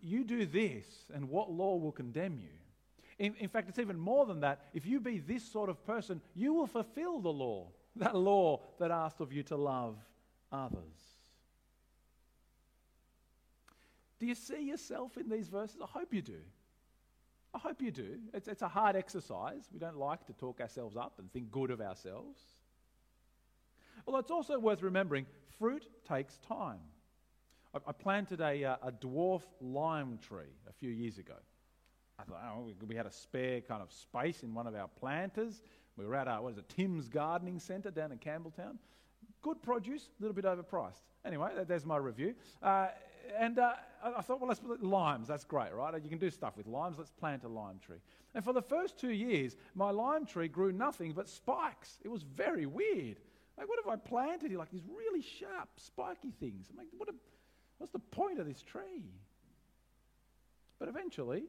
You 0.02 0.24
do 0.24 0.48
this, 0.48 0.86
and 1.14 1.30
what 1.30 1.52
law 1.52 1.76
will 1.76 1.92
condemn 1.92 2.40
you? 2.40 2.50
In, 3.22 3.36
in, 3.38 3.50
fact, 3.50 3.70
it's 3.70 3.78
even 3.78 4.00
more 4.00 4.26
than 4.26 4.40
that. 4.40 4.62
If 4.74 4.88
you 4.88 5.00
be 5.00 5.20
this 5.20 5.44
sort 5.44 5.70
of 5.70 5.86
person, 5.86 6.22
you 6.34 6.56
will 6.56 6.66
fulfill 6.66 7.20
the 7.20 7.32
law, 7.32 7.68
that 7.98 8.16
law 8.16 8.62
that 8.80 8.90
asked 8.90 9.22
of 9.22 9.32
you 9.32 9.44
to 9.44 9.56
love 9.56 9.96
others. 10.52 11.20
Do 14.18 14.26
you 14.26 14.34
see 14.34 14.64
yourself 14.64 15.18
in 15.18 15.30
these 15.30 15.50
verses? 15.50 15.78
I 15.84 15.86
hope 15.86 16.16
you 16.16 16.24
do. 16.24 16.40
I 17.54 17.60
hope 17.60 17.80
you 17.80 17.92
do. 17.92 18.18
It's, 18.34 18.48
it's 18.48 18.64
a 18.64 18.68
hard 18.68 18.96
exercise. 18.96 19.70
We 19.72 19.78
don't 19.78 19.98
like 19.98 20.26
to 20.26 20.34
talk 20.34 20.60
ourselves 20.60 20.98
up 20.98 21.20
and 21.20 21.32
think 21.32 21.52
good 21.52 21.70
of 21.70 21.80
ourselves. 21.80 22.42
Although 24.08 24.20
it's 24.20 24.32
also 24.32 24.58
worth 24.58 24.82
remembering, 24.82 25.28
fruit 25.60 25.86
takes 26.10 26.40
time. 26.40 26.80
I, 27.76 27.78
I 27.86 27.92
planted 27.92 28.42
a, 28.42 28.64
uh, 28.66 28.76
a 28.82 28.92
dwarf 28.92 29.44
lime 29.60 30.18
tree 30.28 30.56
a 30.68 30.74
few 30.74 30.90
years 30.90 31.20
ago. 31.20 31.36
I 32.22 32.30
thought, 32.30 32.42
oh, 32.56 32.72
we 32.88 32.96
had 32.96 33.06
a 33.06 33.12
spare 33.12 33.62
kind 33.62 33.82
of 33.82 33.92
space 33.92 34.44
in 34.44 34.54
one 34.54 34.68
of 34.68 34.76
our 34.76 34.88
planters. 34.88 35.62
We 35.98 36.06
were 36.06 36.16
at, 36.16 36.28
our, 36.28 36.42
what 36.42 36.54
is 36.54 36.58
it, 36.58 36.70
Tim's 36.70 37.10
Gardening 37.10 37.60
Centre 37.60 37.92
down 37.92 38.12
in 38.12 38.20
Campbelltown. 38.20 38.78
Good 39.42 39.62
produce, 39.62 40.10
a 40.20 40.24
little 40.24 40.36
bit 40.36 40.46
overpriced. 40.46 41.02
Anyway, 41.26 41.50
there's 41.68 41.86
my 41.86 41.98
review. 41.98 42.36
Uh, 42.62 42.88
and 43.40 43.60
uh, 43.60 43.74
I 44.04 44.22
thought, 44.22 44.40
well, 44.40 44.48
let's 44.48 44.60
put 44.60 44.84
limes. 44.84 45.28
That's 45.28 45.44
great, 45.44 45.74
right? 45.74 45.94
You 46.02 46.10
can 46.10 46.20
do 46.20 46.30
stuff 46.30 46.58
with 46.58 46.68
limes. 46.68 46.98
Let's 46.98 47.12
plant 47.12 47.44
a 47.44 47.48
lime 47.48 47.80
tree. 47.86 47.98
And 48.36 48.44
for 48.44 48.54
the 48.54 48.62
first 48.62 49.00
two 49.00 49.12
years, 49.12 49.56
my 49.76 49.90
lime 49.92 50.26
tree 50.26 50.48
grew 50.48 50.72
nothing 50.72 51.14
but 51.14 51.28
spikes. 51.28 51.98
It 52.04 52.10
was 52.10 52.24
very 52.24 52.66
weird. 52.66 53.18
Like, 53.58 53.68
what 53.68 53.80
have 53.84 53.92
I 53.92 53.96
planted 53.98 54.50
here? 54.50 54.60
Like 54.60 54.72
these 54.72 54.86
really 54.96 55.22
sharp, 55.22 55.70
spiky 55.78 56.32
things. 56.40 56.68
I'm 56.72 56.78
like, 56.78 56.88
what 56.98 57.10
a, 57.10 57.14
what's 57.78 57.92
the 57.92 58.00
point 58.00 58.40
of 58.40 58.48
this 58.48 58.62
tree? 58.62 59.06
But 60.80 60.88
eventually, 60.88 61.44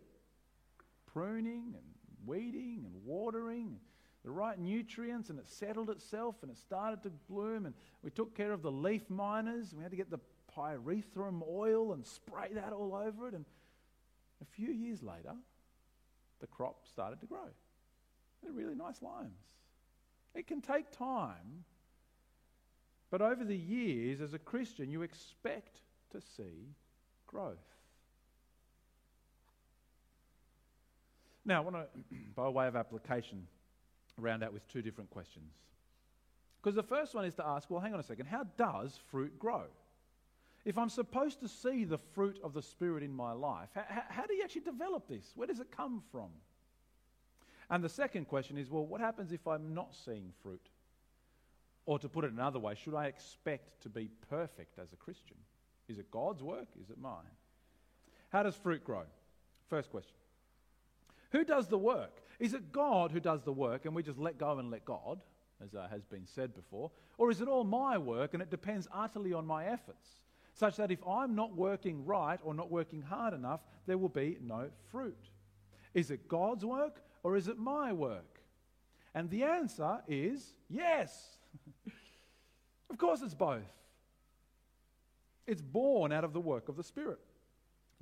pruning 1.12 1.74
and 1.74 1.84
weeding 2.26 2.82
and 2.84 2.94
watering, 3.04 3.78
the 4.24 4.30
right 4.30 4.58
nutrients, 4.58 5.30
and 5.30 5.38
it 5.38 5.48
settled 5.48 5.90
itself 5.90 6.36
and 6.42 6.50
it 6.50 6.58
started 6.58 7.02
to 7.02 7.10
bloom. 7.28 7.66
And 7.66 7.74
we 8.02 8.10
took 8.10 8.36
care 8.36 8.52
of 8.52 8.62
the 8.62 8.70
leaf 8.70 9.08
miners. 9.10 9.74
We 9.76 9.82
had 9.82 9.90
to 9.90 9.96
get 9.96 10.10
the 10.10 10.20
pyrethrum 10.56 11.42
oil 11.48 11.92
and 11.92 12.06
spray 12.06 12.48
that 12.54 12.72
all 12.72 12.94
over 12.94 13.28
it. 13.28 13.34
And 13.34 13.44
a 14.40 14.44
few 14.44 14.72
years 14.72 15.02
later, 15.02 15.34
the 16.40 16.46
crop 16.46 16.86
started 16.86 17.20
to 17.20 17.26
grow. 17.26 17.48
They're 18.42 18.52
really 18.52 18.74
nice 18.74 19.00
limes. 19.02 19.38
It 20.34 20.46
can 20.46 20.60
take 20.60 20.90
time, 20.90 21.64
but 23.10 23.20
over 23.20 23.44
the 23.44 23.56
years, 23.56 24.20
as 24.20 24.32
a 24.34 24.38
Christian, 24.38 24.90
you 24.90 25.02
expect 25.02 25.80
to 26.12 26.20
see 26.20 26.74
growth. 27.26 27.71
Now, 31.44 31.58
I 31.58 31.60
want 31.60 31.76
to, 32.10 32.16
by 32.34 32.48
way 32.48 32.66
of 32.66 32.76
application, 32.76 33.46
round 34.18 34.42
out 34.42 34.52
with 34.52 34.66
two 34.68 34.82
different 34.82 35.10
questions. 35.10 35.52
Because 36.62 36.76
the 36.76 36.82
first 36.82 37.14
one 37.14 37.24
is 37.24 37.34
to 37.34 37.46
ask, 37.46 37.70
well, 37.70 37.80
hang 37.80 37.92
on 37.92 38.00
a 38.00 38.04
second, 38.04 38.26
how 38.26 38.44
does 38.56 38.98
fruit 39.10 39.38
grow? 39.38 39.64
If 40.64 40.78
I'm 40.78 40.88
supposed 40.88 41.40
to 41.40 41.48
see 41.48 41.84
the 41.84 41.98
fruit 41.98 42.38
of 42.44 42.52
the 42.52 42.62
Spirit 42.62 43.02
in 43.02 43.12
my 43.12 43.32
life, 43.32 43.70
how, 43.74 43.84
how, 44.08 44.26
do 44.26 44.34
you 44.34 44.44
actually 44.44 44.60
develop 44.60 45.08
this? 45.08 45.32
Where 45.34 45.48
does 45.48 45.58
it 45.58 45.72
come 45.76 46.02
from? 46.12 46.28
And 47.68 47.82
the 47.82 47.88
second 47.88 48.26
question 48.26 48.58
is, 48.58 48.70
well, 48.70 48.86
what 48.86 49.00
happens 49.00 49.32
if 49.32 49.46
I'm 49.48 49.74
not 49.74 49.92
seeing 50.04 50.32
fruit? 50.40 50.68
Or 51.84 51.98
to 51.98 52.08
put 52.08 52.24
it 52.24 52.32
another 52.32 52.60
way, 52.60 52.76
should 52.76 52.94
I 52.94 53.06
expect 53.06 53.82
to 53.82 53.88
be 53.88 54.08
perfect 54.30 54.78
as 54.78 54.92
a 54.92 54.96
Christian? 54.96 55.36
Is 55.88 55.98
it 55.98 56.12
God's 56.12 56.44
work? 56.44 56.68
Is 56.80 56.90
it 56.90 56.98
mine? 56.98 57.26
How 58.28 58.44
does 58.44 58.54
fruit 58.54 58.84
grow? 58.84 59.02
First 59.68 59.90
question. 59.90 60.14
Who 61.32 61.44
does 61.44 61.66
the 61.66 61.78
work? 61.78 62.22
Is 62.38 62.54
it 62.54 62.72
God 62.72 63.10
who 63.10 63.20
does 63.20 63.42
the 63.42 63.52
work 63.52 63.84
and 63.84 63.94
we 63.94 64.02
just 64.02 64.18
let 64.18 64.38
go 64.38 64.58
and 64.58 64.70
let 64.70 64.84
God, 64.84 65.20
as 65.62 65.74
uh, 65.74 65.88
has 65.90 66.04
been 66.04 66.26
said 66.26 66.54
before? 66.54 66.90
Or 67.18 67.30
is 67.30 67.40
it 67.40 67.48
all 67.48 67.64
my 67.64 67.98
work 67.98 68.34
and 68.34 68.42
it 68.42 68.50
depends 68.50 68.86
utterly 68.92 69.32
on 69.32 69.46
my 69.46 69.66
efforts? 69.66 70.08
Such 70.54 70.76
that 70.76 70.90
if 70.90 70.98
I'm 71.06 71.34
not 71.34 71.56
working 71.56 72.04
right 72.04 72.38
or 72.44 72.52
not 72.52 72.70
working 72.70 73.00
hard 73.00 73.32
enough, 73.32 73.60
there 73.86 73.96
will 73.96 74.10
be 74.10 74.36
no 74.42 74.68
fruit. 74.90 75.30
Is 75.94 76.10
it 76.10 76.28
God's 76.28 76.64
work 76.64 77.02
or 77.22 77.36
is 77.36 77.48
it 77.48 77.58
my 77.58 77.92
work? 77.92 78.40
And 79.14 79.30
the 79.30 79.44
answer 79.44 79.98
is 80.06 80.54
yes. 80.68 81.36
of 82.90 82.98
course, 82.98 83.22
it's 83.22 83.34
both. 83.34 83.62
It's 85.46 85.62
born 85.62 86.12
out 86.12 86.24
of 86.24 86.32
the 86.32 86.40
work 86.40 86.68
of 86.68 86.76
the 86.76 86.84
Spirit. 86.84 87.18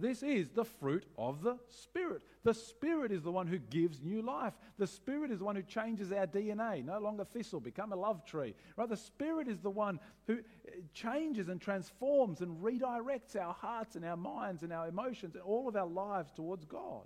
This 0.01 0.23
is 0.23 0.49
the 0.49 0.65
fruit 0.65 1.05
of 1.19 1.43
the 1.43 1.59
Spirit. 1.69 2.23
The 2.43 2.55
Spirit 2.55 3.13
is 3.13 3.23
the 3.23 3.31
one 3.31 3.47
who 3.47 3.59
gives 3.59 4.01
new 4.01 4.23
life. 4.23 4.55
The 4.79 4.87
Spirit 4.87 5.31
is 5.31 5.41
the 5.41 5.45
one 5.45 5.57
who 5.57 5.63
changes 5.63 6.11
our 6.11 6.27
DNA. 6.27 6.83
No 6.85 6.99
longer 6.99 7.25
thistle, 7.25 7.61
become 7.61 7.93
a 7.93 7.97
love 7.97 8.25
tree. 8.25 8.55
Right? 8.77 8.89
The 8.89 8.97
Spirit 8.97 9.47
is 9.47 9.59
the 9.61 9.71
one 9.71 10.01
who 10.27 10.39
uh, 10.39 10.71
changes 10.95 11.49
and 11.49 11.61
transforms 11.61 12.41
and 12.41 12.63
redirects 12.63 13.37
our 13.37 13.53
hearts 13.53 13.95
and 13.95 14.05
our 14.05 14.17
minds 14.17 14.63
and 14.63 14.73
our 14.73 14.89
emotions 14.89 15.35
and 15.35 15.45
all 15.45 15.69
of 15.69 15.77
our 15.77 15.87
lives 15.87 16.33
towards 16.33 16.65
God. 16.65 17.05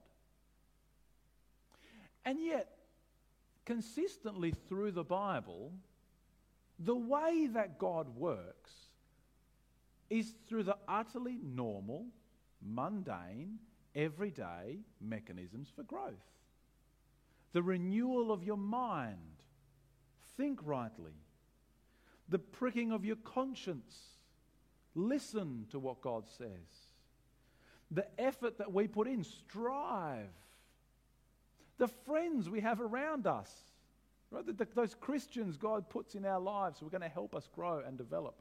And 2.25 2.39
yet, 2.41 2.69
consistently 3.65 4.55
through 4.69 4.93
the 4.93 5.05
Bible, 5.05 5.73
the 6.79 6.95
way 6.95 7.49
that 7.53 7.79
God 7.79 8.17
works 8.17 8.71
is 10.11 10.33
through 10.49 10.63
the 10.63 10.77
utterly 10.87 11.39
normal, 11.43 12.07
mundane, 12.65 13.59
everyday 13.95 14.79
mechanisms 15.01 15.69
for 15.75 15.83
growth. 15.83 16.13
The 17.53 17.63
renewal 17.63 18.33
of 18.33 18.43
your 18.43 18.57
mind, 18.57 19.19
think 20.37 20.61
rightly. 20.65 21.13
The 22.29 22.39
pricking 22.39 22.91
of 22.91 23.05
your 23.05 23.17
conscience, 23.17 23.95
listen 24.95 25.67
to 25.71 25.79
what 25.79 26.01
God 26.01 26.25
says. 26.39 26.49
The 27.91 28.07
effort 28.19 28.59
that 28.59 28.73
we 28.73 28.89
put 28.89 29.07
in, 29.07 29.23
strive. 29.23 30.27
The 31.79 31.89
friends 31.89 32.49
we 32.49 32.61
have 32.61 32.81
around 32.81 33.27
us, 33.27 33.51
right? 34.31 34.45
The, 34.45 34.53
the, 34.53 34.67
those 34.75 34.95
Christians 34.95 35.57
God 35.57 35.89
puts 35.89 36.15
in 36.15 36.25
our 36.25 36.41
lives 36.41 36.81
who 36.81 36.87
are 36.87 36.91
going 36.91 37.03
to 37.03 37.09
help 37.09 37.35
us 37.35 37.49
grow 37.55 37.83
and 37.87 37.99
develop. 37.99 38.41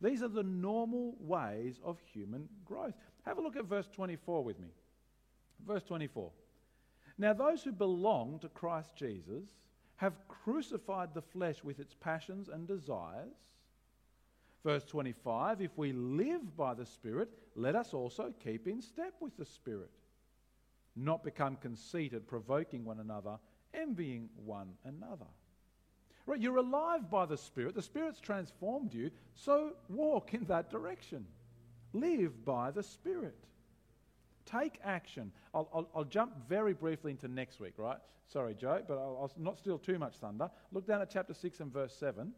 These 0.00 0.22
are 0.22 0.28
the 0.28 0.42
normal 0.42 1.16
ways 1.20 1.80
of 1.84 1.98
human 2.00 2.48
growth. 2.64 2.94
Have 3.24 3.38
a 3.38 3.40
look 3.40 3.56
at 3.56 3.64
verse 3.64 3.88
24 3.92 4.44
with 4.44 4.58
me. 4.60 4.68
Verse 5.66 5.82
24. 5.84 6.30
Now, 7.18 7.32
those 7.32 7.62
who 7.62 7.72
belong 7.72 8.38
to 8.40 8.48
Christ 8.48 8.94
Jesus 8.94 9.44
have 9.96 10.12
crucified 10.28 11.14
the 11.14 11.22
flesh 11.22 11.64
with 11.64 11.80
its 11.80 11.94
passions 11.94 12.48
and 12.48 12.68
desires. 12.68 13.32
Verse 14.62 14.84
25 14.84 15.62
If 15.62 15.76
we 15.78 15.92
live 15.92 16.56
by 16.56 16.74
the 16.74 16.84
Spirit, 16.84 17.30
let 17.54 17.74
us 17.74 17.94
also 17.94 18.34
keep 18.44 18.68
in 18.68 18.82
step 18.82 19.14
with 19.20 19.36
the 19.38 19.46
Spirit. 19.46 19.90
Not 20.94 21.24
become 21.24 21.56
conceited, 21.56 22.26
provoking 22.26 22.84
one 22.84 23.00
another, 23.00 23.38
envying 23.72 24.28
one 24.44 24.72
another. 24.84 25.26
Right? 26.26 26.40
You're 26.40 26.56
alive 26.56 27.08
by 27.10 27.26
the 27.26 27.36
Spirit. 27.36 27.74
The 27.74 27.82
Spirit's 27.82 28.20
transformed 28.20 28.92
you, 28.92 29.10
so 29.34 29.74
walk 29.88 30.34
in 30.34 30.44
that 30.44 30.70
direction. 30.70 31.24
Live 31.92 32.44
by 32.44 32.72
the 32.72 32.82
Spirit. 32.82 33.38
Take 34.44 34.80
action. 34.84 35.32
I'll, 35.54 35.68
I'll, 35.72 35.88
I'll 35.94 36.04
jump 36.04 36.32
very 36.48 36.72
briefly 36.72 37.12
into 37.12 37.28
next 37.28 37.60
week, 37.60 37.74
right? 37.78 37.98
Sorry, 38.28 38.54
Joe, 38.54 38.82
but 38.86 38.94
I'll, 38.94 39.18
I'll 39.22 39.32
not 39.36 39.58
steal 39.58 39.78
too 39.78 39.98
much 39.98 40.16
thunder. 40.16 40.50
Look 40.72 40.86
down 40.86 41.00
at 41.00 41.10
chapter 41.10 41.34
6 41.34 41.60
and 41.60 41.72
verse 41.72 41.94
7. 41.94 42.32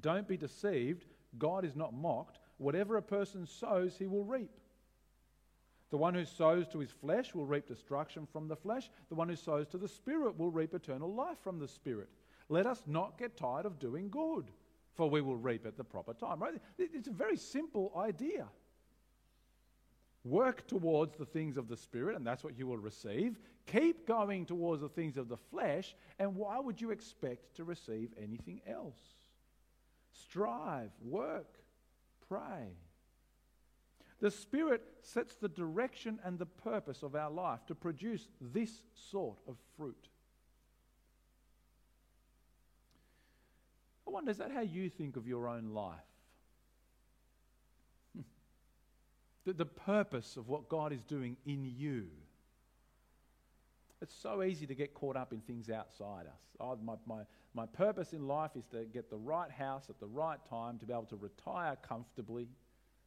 Don't 0.00 0.26
be 0.26 0.36
deceived. 0.36 1.04
God 1.38 1.64
is 1.64 1.76
not 1.76 1.94
mocked. 1.94 2.38
Whatever 2.58 2.96
a 2.96 3.02
person 3.02 3.46
sows, 3.46 3.96
he 3.96 4.06
will 4.06 4.24
reap. 4.24 4.50
The 5.90 5.96
one 5.96 6.14
who 6.14 6.24
sows 6.24 6.66
to 6.68 6.80
his 6.80 6.90
flesh 6.90 7.34
will 7.34 7.46
reap 7.46 7.68
destruction 7.68 8.26
from 8.32 8.48
the 8.48 8.56
flesh. 8.56 8.90
The 9.08 9.14
one 9.14 9.28
who 9.28 9.36
sows 9.36 9.68
to 9.68 9.78
the 9.78 9.88
Spirit 9.88 10.36
will 10.36 10.50
reap 10.50 10.74
eternal 10.74 11.12
life 11.12 11.38
from 11.42 11.58
the 11.60 11.68
Spirit. 11.68 12.08
Let 12.48 12.66
us 12.66 12.82
not 12.86 13.18
get 13.18 13.36
tired 13.36 13.66
of 13.66 13.78
doing 13.78 14.08
good, 14.08 14.50
for 14.94 15.10
we 15.10 15.20
will 15.20 15.36
reap 15.36 15.66
at 15.66 15.76
the 15.76 15.84
proper 15.84 16.14
time. 16.14 16.40
Right? 16.40 16.54
It's 16.78 17.08
a 17.08 17.12
very 17.12 17.36
simple 17.36 17.92
idea. 17.96 18.46
Work 20.24 20.66
towards 20.66 21.16
the 21.16 21.24
things 21.24 21.56
of 21.56 21.68
the 21.68 21.76
Spirit, 21.76 22.16
and 22.16 22.26
that's 22.26 22.42
what 22.42 22.58
you 22.58 22.66
will 22.66 22.78
receive. 22.78 23.38
Keep 23.66 24.06
going 24.06 24.44
towards 24.44 24.82
the 24.82 24.88
things 24.88 25.16
of 25.16 25.28
the 25.28 25.36
flesh, 25.36 25.94
and 26.18 26.34
why 26.34 26.58
would 26.58 26.80
you 26.80 26.90
expect 26.90 27.56
to 27.56 27.64
receive 27.64 28.10
anything 28.20 28.60
else? 28.66 28.98
Strive, 30.12 30.90
work, 31.00 31.58
pray. 32.28 32.76
The 34.20 34.30
Spirit 34.30 34.82
sets 35.02 35.34
the 35.34 35.48
direction 35.48 36.18
and 36.24 36.38
the 36.38 36.46
purpose 36.46 37.02
of 37.02 37.14
our 37.14 37.30
life 37.30 37.66
to 37.66 37.74
produce 37.74 38.28
this 38.40 38.82
sort 38.94 39.38
of 39.46 39.56
fruit. 39.76 40.08
I 44.06 44.10
wonder, 44.10 44.30
is 44.30 44.38
that 44.38 44.50
how 44.50 44.60
you 44.60 44.88
think 44.88 45.16
of 45.16 45.26
your 45.26 45.48
own 45.48 45.70
life? 45.70 45.96
Hmm. 48.14 48.22
the, 49.44 49.52
the 49.52 49.66
purpose 49.66 50.36
of 50.36 50.48
what 50.48 50.68
God 50.68 50.92
is 50.92 51.04
doing 51.04 51.36
in 51.44 51.64
you. 51.64 52.06
It's 54.02 54.14
so 54.14 54.42
easy 54.42 54.66
to 54.66 54.74
get 54.74 54.94
caught 54.94 55.16
up 55.16 55.32
in 55.32 55.40
things 55.40 55.70
outside 55.70 56.26
us. 56.26 56.40
Oh, 56.60 56.76
my, 56.82 56.94
my, 57.06 57.22
my 57.54 57.66
purpose 57.66 58.12
in 58.12 58.28
life 58.28 58.50
is 58.54 58.64
to 58.66 58.84
get 58.84 59.10
the 59.10 59.16
right 59.16 59.50
house 59.50 59.84
at 59.88 59.98
the 59.98 60.06
right 60.06 60.38
time, 60.50 60.78
to 60.78 60.86
be 60.86 60.92
able 60.92 61.04
to 61.04 61.16
retire 61.16 61.76
comfortably 61.82 62.48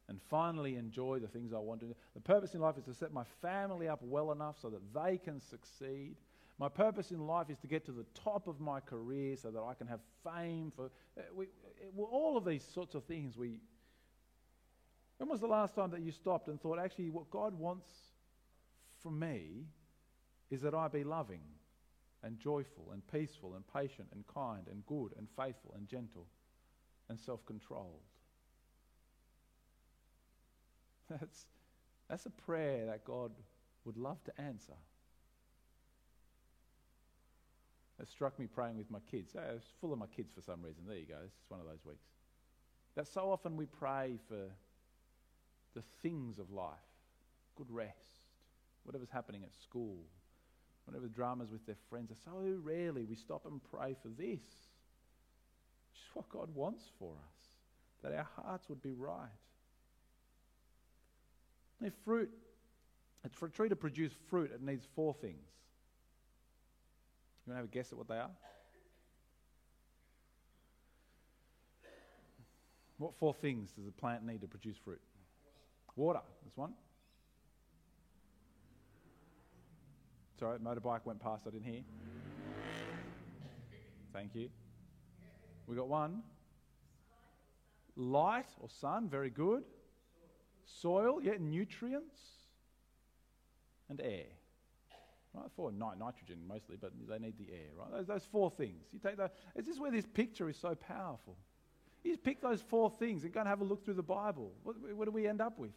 and 0.08 0.20
finally 0.28 0.74
enjoy 0.74 1.20
the 1.20 1.28
things 1.28 1.52
I 1.52 1.58
want 1.58 1.80
to 1.80 1.86
do. 1.86 1.94
The 2.14 2.20
purpose 2.20 2.54
in 2.54 2.60
life 2.60 2.76
is 2.76 2.84
to 2.84 2.94
set 2.94 3.12
my 3.12 3.22
family 3.40 3.86
up 3.86 4.00
well 4.02 4.32
enough 4.32 4.56
so 4.60 4.68
that 4.70 4.82
they 4.92 5.18
can 5.18 5.40
succeed. 5.40 6.16
My 6.60 6.68
purpose 6.68 7.10
in 7.10 7.26
life 7.26 7.48
is 7.48 7.56
to 7.60 7.66
get 7.66 7.86
to 7.86 7.92
the 7.92 8.04
top 8.12 8.46
of 8.46 8.60
my 8.60 8.80
career 8.80 9.34
so 9.34 9.50
that 9.50 9.62
I 9.62 9.72
can 9.72 9.86
have 9.86 10.00
fame 10.22 10.70
for 10.70 10.90
uh, 11.18 11.22
we, 11.34 11.46
uh, 11.46 12.02
all 12.02 12.36
of 12.36 12.44
these 12.44 12.62
sorts 12.62 12.94
of 12.94 13.04
things. 13.04 13.38
We. 13.38 13.60
When 15.16 15.30
was 15.30 15.40
the 15.40 15.46
last 15.46 15.74
time 15.74 15.90
that 15.92 16.02
you 16.02 16.12
stopped 16.12 16.48
and 16.48 16.60
thought, 16.60 16.78
actually, 16.78 17.08
what 17.08 17.30
God 17.30 17.58
wants 17.58 17.88
from 19.02 19.18
me 19.18 19.64
is 20.50 20.60
that 20.60 20.74
I 20.74 20.88
be 20.88 21.02
loving 21.02 21.40
and 22.22 22.38
joyful 22.38 22.90
and 22.92 23.02
peaceful 23.10 23.54
and 23.54 23.64
patient 23.72 24.08
and 24.12 24.22
kind 24.26 24.66
and 24.70 24.84
good 24.84 25.14
and 25.16 25.28
faithful 25.38 25.74
and 25.78 25.88
gentle 25.88 26.26
and 27.08 27.18
self 27.18 27.44
controlled? 27.46 28.02
That's, 31.08 31.46
that's 32.08 32.26
a 32.26 32.30
prayer 32.30 32.86
that 32.86 33.04
God 33.04 33.32
would 33.84 33.96
love 33.96 34.22
to 34.24 34.40
answer. 34.40 34.74
It 38.00 38.08
struck 38.08 38.38
me 38.38 38.46
praying 38.46 38.78
with 38.78 38.90
my 38.90 39.00
kids. 39.10 39.34
Uh, 39.36 39.40
I 39.50 39.52
was 39.54 39.62
full 39.80 39.92
of 39.92 39.98
my 39.98 40.06
kids 40.06 40.32
for 40.34 40.40
some 40.40 40.62
reason. 40.62 40.84
There 40.86 40.96
you 40.96 41.06
go. 41.06 41.18
It's 41.24 41.50
one 41.50 41.60
of 41.60 41.66
those 41.66 41.84
weeks. 41.84 42.06
That 42.96 43.06
so 43.06 43.30
often 43.30 43.56
we 43.56 43.66
pray 43.66 44.18
for 44.28 44.50
the 45.74 45.82
things 46.02 46.38
of 46.38 46.50
life 46.50 46.78
good 47.56 47.70
rest, 47.70 48.24
whatever's 48.84 49.10
happening 49.10 49.42
at 49.44 49.54
school, 49.54 49.98
whatever 50.86 51.06
the 51.06 51.12
dramas 51.12 51.50
with 51.50 51.66
their 51.66 51.76
friends. 51.90 52.10
So 52.24 52.32
rarely 52.62 53.04
we 53.04 53.16
stop 53.16 53.44
and 53.44 53.60
pray 53.70 53.94
for 54.00 54.08
this, 54.08 54.40
which 55.90 56.00
is 56.00 56.14
what 56.14 56.28
God 56.30 56.48
wants 56.54 56.84
for 56.98 57.12
us, 57.12 57.42
that 58.02 58.16
our 58.16 58.26
hearts 58.36 58.70
would 58.70 58.80
be 58.82 58.94
right. 58.94 59.28
If 61.82 61.92
fruit, 62.02 62.30
for 63.32 63.46
a 63.46 63.50
tree 63.50 63.68
to 63.68 63.76
produce 63.76 64.12
fruit, 64.30 64.50
it 64.54 64.62
needs 64.62 64.86
four 64.94 65.12
things 65.12 65.50
you 67.50 67.54
want 67.54 67.68
to 67.68 67.68
have 67.68 67.72
a 67.72 67.74
guess 67.74 67.92
at 67.92 67.98
what 67.98 68.08
they 68.08 68.14
are? 68.14 68.30
What 72.98 73.14
four 73.18 73.34
things 73.34 73.72
does 73.72 73.88
a 73.88 73.90
plant 73.90 74.24
need 74.24 74.42
to 74.42 74.46
produce 74.46 74.76
fruit? 74.76 75.00
Water, 75.96 76.20
that's 76.44 76.56
one. 76.56 76.74
Sorry, 80.38 80.58
motorbike 80.58 81.00
went 81.04 81.20
past, 81.20 81.42
I 81.46 81.50
didn't 81.50 81.64
hear. 81.64 81.82
Thank 84.12 84.34
you. 84.34 84.48
We 85.66 85.76
got 85.76 85.88
one. 85.88 86.22
Light 87.96 88.46
or 88.60 88.68
sun, 88.68 89.08
very 89.08 89.30
good. 89.30 89.64
Soil, 90.64 91.20
yeah, 91.22 91.34
nutrients. 91.40 92.20
And 93.88 94.00
air. 94.00 94.26
Right, 95.32 95.46
for 95.54 95.70
nitrogen 95.70 96.38
mostly, 96.48 96.76
but 96.80 96.90
they 97.08 97.18
need 97.20 97.38
the 97.38 97.52
air, 97.52 97.68
right? 97.78 97.88
Those, 97.92 98.06
those 98.06 98.24
four 98.32 98.50
things. 98.50 98.86
You 98.92 98.98
take 98.98 99.16
that. 99.16 99.34
This 99.54 99.68
is 99.68 99.78
where 99.78 99.92
this 99.92 100.04
picture 100.04 100.48
is 100.48 100.56
so 100.56 100.74
powerful. 100.74 101.36
You 102.02 102.10
just 102.10 102.24
pick 102.24 102.40
those 102.40 102.62
four 102.62 102.90
things 102.90 103.22
and 103.22 103.32
go 103.32 103.40
and 103.40 103.48
have 103.48 103.60
a 103.60 103.64
look 103.64 103.84
through 103.84 103.94
the 103.94 104.02
Bible. 104.02 104.52
What, 104.64 104.76
what 104.96 105.04
do 105.04 105.12
we 105.12 105.28
end 105.28 105.40
up 105.40 105.56
with? 105.56 105.70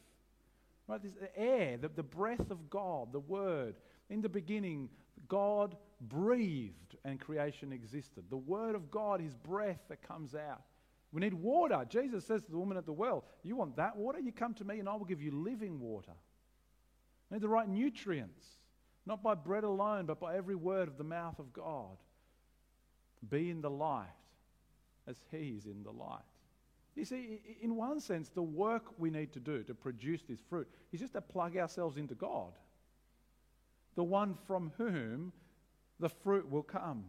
Right, 0.87 1.01
this 1.01 1.13
air, 1.35 1.77
the, 1.77 1.89
the 1.89 2.03
breath 2.03 2.49
of 2.49 2.69
God, 2.69 3.13
the 3.13 3.19
Word. 3.19 3.75
In 4.09 4.21
the 4.21 4.29
beginning, 4.29 4.89
God 5.27 5.77
breathed 6.01 6.95
and 7.05 7.19
creation 7.19 7.71
existed. 7.71 8.25
The 8.29 8.37
Word 8.37 8.75
of 8.75 8.89
God 8.89 9.21
is 9.21 9.33
breath 9.35 9.81
that 9.89 10.01
comes 10.01 10.33
out. 10.35 10.63
We 11.11 11.21
need 11.21 11.33
water. 11.35 11.85
Jesus 11.87 12.25
says 12.25 12.41
to 12.43 12.51
the 12.51 12.57
woman 12.57 12.75
at 12.75 12.85
the 12.85 12.93
well, 12.93 13.25
You 13.43 13.55
want 13.55 13.75
that 13.77 13.95
water? 13.95 14.19
You 14.19 14.31
come 14.31 14.53
to 14.55 14.65
me 14.65 14.79
and 14.79 14.89
I 14.89 14.95
will 14.95 15.05
give 15.05 15.21
you 15.21 15.31
living 15.31 15.79
water. 15.79 16.13
We 17.29 17.35
need 17.35 17.43
the 17.43 17.49
right 17.49 17.69
nutrients, 17.69 18.45
not 19.05 19.21
by 19.21 19.35
bread 19.35 19.63
alone, 19.63 20.05
but 20.05 20.19
by 20.19 20.35
every 20.35 20.55
word 20.55 20.87
of 20.87 20.97
the 20.97 21.03
mouth 21.03 21.39
of 21.39 21.51
God. 21.53 21.97
Be 23.29 23.49
in 23.49 23.61
the 23.61 23.69
light 23.69 24.07
as 25.07 25.17
He 25.31 25.55
is 25.57 25.65
in 25.65 25.83
the 25.83 25.91
light. 25.91 26.21
You 26.95 27.05
see, 27.05 27.41
in 27.61 27.75
one 27.75 27.99
sense, 27.99 28.29
the 28.29 28.43
work 28.43 28.83
we 28.97 29.09
need 29.09 29.33
to 29.33 29.39
do 29.39 29.63
to 29.63 29.73
produce 29.73 30.21
this 30.23 30.39
fruit 30.47 30.67
is 30.91 30.99
just 30.99 31.13
to 31.13 31.21
plug 31.21 31.57
ourselves 31.57 31.97
into 31.97 32.13
God, 32.13 32.53
the 33.95 34.03
one 34.03 34.35
from 34.47 34.71
whom 34.77 35.33
the 35.99 36.09
fruit 36.09 36.49
will 36.49 36.63
come. 36.63 37.03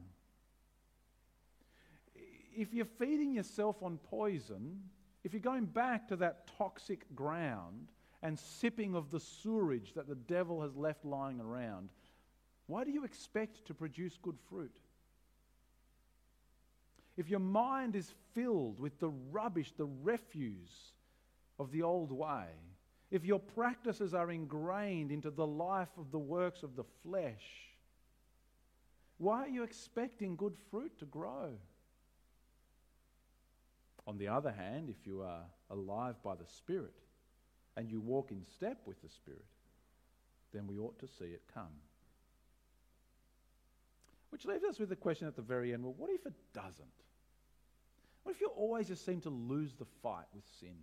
If 2.57 2.73
you're 2.73 2.87
feeding 2.87 3.35
yourself 3.35 3.83
on 3.83 3.99
poison, 3.99 4.81
if 5.23 5.33
you're 5.33 5.41
going 5.41 5.67
back 5.67 6.09
to 6.09 6.17
that 6.17 6.49
toxic 6.57 7.05
ground 7.15 7.89
and 8.25 8.37
sipping 8.37 8.97
of 8.97 9.13
the 9.13 9.21
sewerage 9.21 9.93
that 9.95 10.09
the 10.09 10.17
devil 10.17 10.63
has 10.63 10.75
left 10.75 11.05
lying 11.05 11.41
around, 11.41 11.91
why 12.67 12.83
do 12.83 12.91
you 12.91 13.05
expect 13.05 13.65
to 13.67 13.75
produce 13.75 14.19
good 14.21 14.39
fruit? 14.49 14.75
if 17.17 17.29
your 17.29 17.41
mind 17.41 17.95
is 17.95 18.13
filled 18.35 18.81
with 18.81 18.99
the 18.99 19.11
rubbish, 19.31 19.73
the 19.77 19.89
refuse 20.03 20.93
of 21.59 21.71
the 21.71 21.83
old 21.83 22.11
way, 22.11 22.47
if 23.11 23.25
your 23.25 23.39
practices 23.39 24.15
are 24.15 24.31
ingrained 24.31 25.13
into 25.13 25.31
the 25.31 25.47
life 25.47 25.97
of 25.97 26.11
the 26.11 26.19
works 26.19 26.63
of 26.63 26.75
the 26.75 26.85
flesh, 27.05 27.45
why 29.19 29.45
are 29.45 29.49
you 29.49 29.63
expecting 29.63 30.35
good 30.35 30.57
fruit 30.71 30.99
to 30.99 31.05
grow? 31.05 31.51
On 34.07 34.19
the 34.19 34.29
other 34.29 34.51
hand, 34.51 34.91
if 34.91 35.07
you 35.07 35.23
are 35.23 35.45
alive 35.71 36.17
by 36.23 36.35
the 36.35 36.47
Spirit 36.47 36.95
and 37.77 37.91
you 37.91 38.01
walk 38.01 38.31
in 38.31 38.45
step 38.45 38.79
with 38.87 39.01
the 39.03 39.09
Spirit, 39.09 39.45
then 40.53 40.67
we 40.67 40.79
ought 40.79 40.99
to 41.01 41.07
see 41.07 41.27
it 41.27 41.43
come. 41.53 41.75
Which 44.31 44.45
leaves 44.45 44.65
us 44.65 44.79
with 44.79 44.89
the 44.89 44.97
question 44.97 45.29
at 45.29 45.37
the 45.37 45.43
very 45.43 45.73
end 45.73 45.85
well, 45.85 45.95
what 45.97 46.11
if 46.11 46.27
it 46.27 46.35
doesn't? 46.53 46.89
What 48.23 48.35
if 48.35 48.41
you 48.41 48.49
always 48.49 48.89
just 48.89 49.05
seem 49.05 49.21
to 49.23 49.31
lose 49.31 49.75
the 49.75 49.87
fight 50.03 50.27
with 50.35 50.45
sin? 50.61 50.77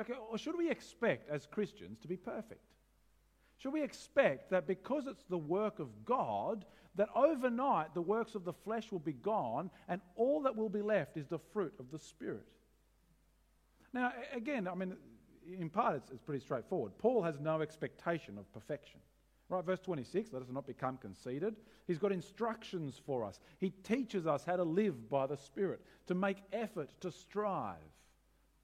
Okay, 0.00 0.14
or 0.30 0.38
should 0.38 0.56
we 0.56 0.70
expect 0.70 1.28
as 1.28 1.46
Christians 1.46 1.98
to 2.00 2.08
be 2.08 2.16
perfect? 2.16 2.62
Should 3.58 3.72
we 3.72 3.82
expect 3.82 4.50
that 4.50 4.68
because 4.68 5.06
it's 5.08 5.24
the 5.24 5.38
work 5.38 5.80
of 5.80 5.88
God, 6.04 6.64
that 6.94 7.08
overnight 7.14 7.94
the 7.94 8.02
works 8.02 8.34
of 8.34 8.44
the 8.44 8.52
flesh 8.52 8.90
will 8.92 8.98
be 8.98 9.12
gone 9.12 9.70
and 9.88 10.00
all 10.16 10.42
that 10.42 10.56
will 10.56 10.68
be 10.68 10.82
left 10.82 11.16
is 11.16 11.26
the 11.26 11.40
fruit 11.52 11.74
of 11.78 11.90
the 11.90 11.98
Spirit? 11.98 12.46
Now, 13.92 14.12
again, 14.34 14.68
I 14.68 14.74
mean, 14.74 14.96
in 15.58 15.70
part 15.70 15.96
it's, 15.96 16.10
it's 16.10 16.22
pretty 16.22 16.42
straightforward. 16.42 16.92
Paul 16.98 17.22
has 17.22 17.40
no 17.40 17.60
expectation 17.60 18.38
of 18.38 18.50
perfection. 18.52 19.00
Right, 19.50 19.64
verse 19.64 19.80
26, 19.80 20.32
let 20.34 20.42
us 20.42 20.48
not 20.50 20.66
become 20.66 20.98
conceited. 20.98 21.56
He's 21.86 21.98
got 21.98 22.12
instructions 22.12 23.00
for 23.06 23.24
us. 23.24 23.40
He 23.58 23.70
teaches 23.70 24.26
us 24.26 24.44
how 24.44 24.56
to 24.56 24.62
live 24.62 25.08
by 25.08 25.26
the 25.26 25.38
Spirit, 25.38 25.80
to 26.06 26.14
make 26.14 26.36
effort, 26.52 26.90
to 27.00 27.10
strive. 27.10 27.76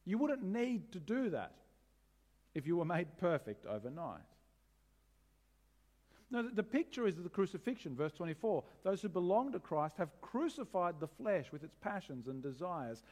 You 0.04 0.18
wouldn't 0.18 0.42
need 0.42 0.92
to 0.92 1.00
do 1.00 1.30
that 1.30 1.54
if 2.54 2.66
you 2.66 2.76
were 2.76 2.84
made 2.84 3.16
perfect 3.16 3.64
overnight. 3.64 4.20
Now, 6.34 6.42
the 6.52 6.64
picture 6.64 7.06
is 7.06 7.16
of 7.16 7.22
the 7.22 7.30
crucifixion, 7.30 7.94
verse 7.94 8.12
24. 8.12 8.64
Those 8.82 9.00
who 9.00 9.08
belong 9.08 9.52
to 9.52 9.60
Christ 9.60 9.96
have 9.98 10.20
crucified 10.20 10.96
the 10.98 11.06
flesh 11.06 11.52
with 11.52 11.62
its 11.62 11.76
passions 11.80 12.26
and 12.26 12.42
desires. 12.42 13.04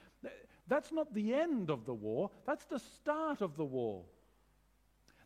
That's 0.67 0.91
not 0.91 1.15
the 1.15 1.33
end 1.33 1.71
of 1.71 1.87
the 1.87 1.95
war, 1.95 2.33
that's 2.45 2.65
the 2.65 2.81
start 2.81 3.41
of 3.41 3.57
the 3.57 3.65
war. 3.65 4.03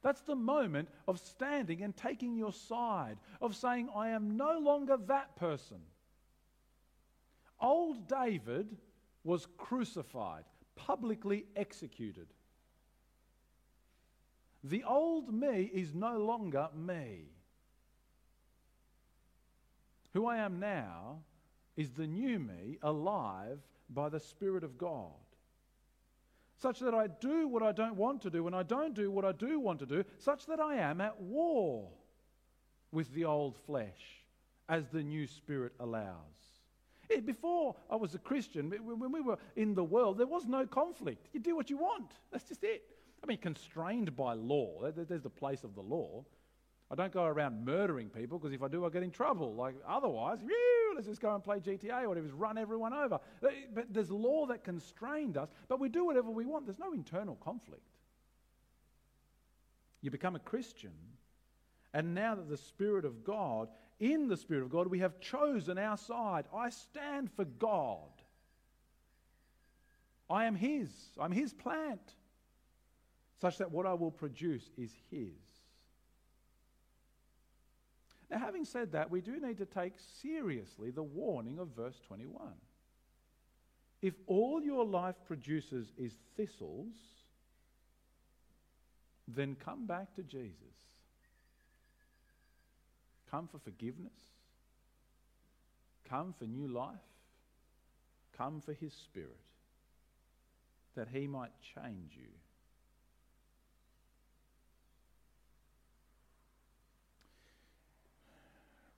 That's 0.03 0.21
the 0.21 0.37
moment 0.37 0.91
of 1.09 1.19
standing 1.19 1.83
and 1.83 1.97
taking 1.97 2.37
your 2.37 2.53
side, 2.53 3.17
of 3.41 3.57
saying, 3.57 3.89
I 3.97 4.11
am 4.11 4.37
no 4.37 4.59
longer 4.59 4.99
that 5.07 5.35
person. 5.37 5.79
Old 7.59 8.07
David 8.09 8.77
was 9.25 9.49
crucified, 9.57 10.45
publicly 10.75 11.47
executed. 11.57 12.27
The 14.63 14.85
old 14.85 15.33
me 15.33 15.71
is 15.73 15.95
no 15.95 16.19
longer 16.19 16.69
me. 16.77 17.31
Who 20.17 20.25
I 20.25 20.39
am 20.39 20.59
now 20.59 21.19
is 21.77 21.91
the 21.91 22.07
new 22.07 22.39
me, 22.39 22.79
alive 22.83 23.59
by 23.91 24.09
the 24.09 24.19
Spirit 24.19 24.65
of 24.65 24.79
God 24.79 25.13
such 26.59 26.81
that 26.81 26.95
I 26.95 27.07
do 27.07 27.47
what 27.49 27.63
I 27.63 27.73
don't 27.73 27.97
want 27.97 28.23
to 28.23 28.31
do, 28.31 28.47
and 28.47 28.57
I 28.57 28.63
don't 28.63 28.95
do 28.95 29.11
what 29.11 29.27
I 29.27 29.33
do 29.33 29.61
want 29.61 29.79
to 29.81 29.85
do, 29.85 30.05
such 30.19 30.47
that 30.47 30.59
I 30.59 30.77
am 30.77 31.03
at 31.03 31.21
war 31.21 31.91
with 32.93 33.13
the 33.13 33.27
old 33.27 33.59
flesh 33.67 34.25
as 34.67 34.89
the 34.89 35.03
new 35.03 35.27
spirit 35.27 35.75
allows. 35.81 36.15
before 37.27 37.77
I 37.91 37.97
was 37.97 38.15
a 38.15 38.19
Christian, 38.19 38.71
when 38.71 39.13
we 39.13 39.21
were 39.21 39.37
in 39.55 39.75
the 39.75 39.85
world, 39.85 40.17
there 40.17 40.27
was 40.27 40.47
no 40.47 40.67
conflict. 40.67 41.29
You 41.35 41.41
do 41.41 41.55
what 41.55 41.69
you 41.69 41.77
want. 41.77 42.13
That's 42.33 42.49
just 42.49 42.65
it. 42.65 42.85
I 43.23 43.27
mean, 43.27 43.37
constrained 43.37 44.17
by 44.17 44.33
law. 44.33 44.91
There's 44.91 45.23
the 45.23 45.29
place 45.29 45.63
of 45.63 45.75
the 45.75 45.83
law. 45.83 46.25
I 46.91 46.95
don't 46.95 47.13
go 47.13 47.25
around 47.25 47.65
murdering 47.65 48.09
people 48.09 48.39
because 48.39 48.53
if 48.53 48.63
I 48.63 48.69
do, 48.69 48.85
I 48.85 48.91
get 48.91 49.03
in 49.03 49.11
trouble. 49.11 49.55
Like 49.55 49.75
otherwise, 49.87 50.39
whew, 50.41 50.93
let's 50.95 51.09
just 51.09 51.21
go 51.21 51.35
and 51.35 51.43
play 51.43 51.59
GTA 51.59 52.05
or 52.05 52.09
whatever, 52.09 52.27
just 52.27 52.39
run 52.39 52.59
everyone 52.59 52.93
over. 52.93 53.19
But 53.41 53.93
there's 53.93 54.11
law 54.11 54.47
that 54.47 54.63
constrained 54.63 55.37
us, 55.37 55.49
but 55.69 55.81
we 55.81 55.89
do 55.89 56.05
whatever 56.05 56.31
we 56.31 56.47
want. 56.47 56.67
There's 56.67 56.79
no 56.79 56.93
internal 56.93 57.37
conflict. 57.37 57.83
You 60.01 60.13
become 60.13 60.37
a 60.37 60.41
Christian, 60.41 60.93
and 61.93 62.15
now 62.15 62.37
that 62.37 62.49
the 62.49 62.57
Spirit 62.57 63.05
of 63.05 63.25
God, 63.25 63.69
in 63.99 64.29
the 64.29 64.37
Spirit 64.37 64.63
of 64.63 64.71
God, 64.71 64.87
we 64.87 65.01
have 65.01 65.19
chosen 65.19 65.79
our 65.79 65.97
side. 65.97 66.45
I 66.55 66.71
stand 66.71 67.33
for 67.33 67.45
God. 67.45 68.11
I 70.31 70.45
am 70.45 70.55
His. 70.55 70.91
I'm 71.19 71.33
His 71.33 71.53
plant, 71.53 72.15
such 73.41 73.59
that 73.59 73.73
what 73.73 73.87
I 73.87 73.95
will 73.95 74.13
produce 74.13 74.71
is 74.77 74.93
His. 75.11 75.33
Now, 78.31 78.39
having 78.39 78.65
said 78.65 78.93
that, 78.93 79.11
we 79.11 79.21
do 79.21 79.41
need 79.41 79.59
to 79.59 79.67
take 79.67 79.95
seriously 80.21 80.91
the 80.91 81.03
warning 81.03 81.59
of 81.59 81.69
verse 81.69 82.01
21. 82.07 82.41
If 84.03 84.15
all 84.27 84.63
your 84.63 84.85
life 84.85 85.15
produces 85.27 85.93
is 85.97 86.13
thistles, 86.37 86.95
then 89.29 89.57
come 89.65 89.87
back 89.87 90.15
to 90.15 90.23
Jesus. 90.23 90.55
Come 93.31 93.49
for 93.49 93.59
forgiveness. 93.59 94.13
Come 96.09 96.35
for 96.39 96.45
new 96.45 96.69
life. 96.69 96.95
Come 98.37 98.61
for 98.61 98.73
His 98.73 98.93
Spirit, 98.93 99.41
that 100.95 101.09
He 101.13 101.27
might 101.27 101.53
change 101.75 102.13
you 102.17 102.29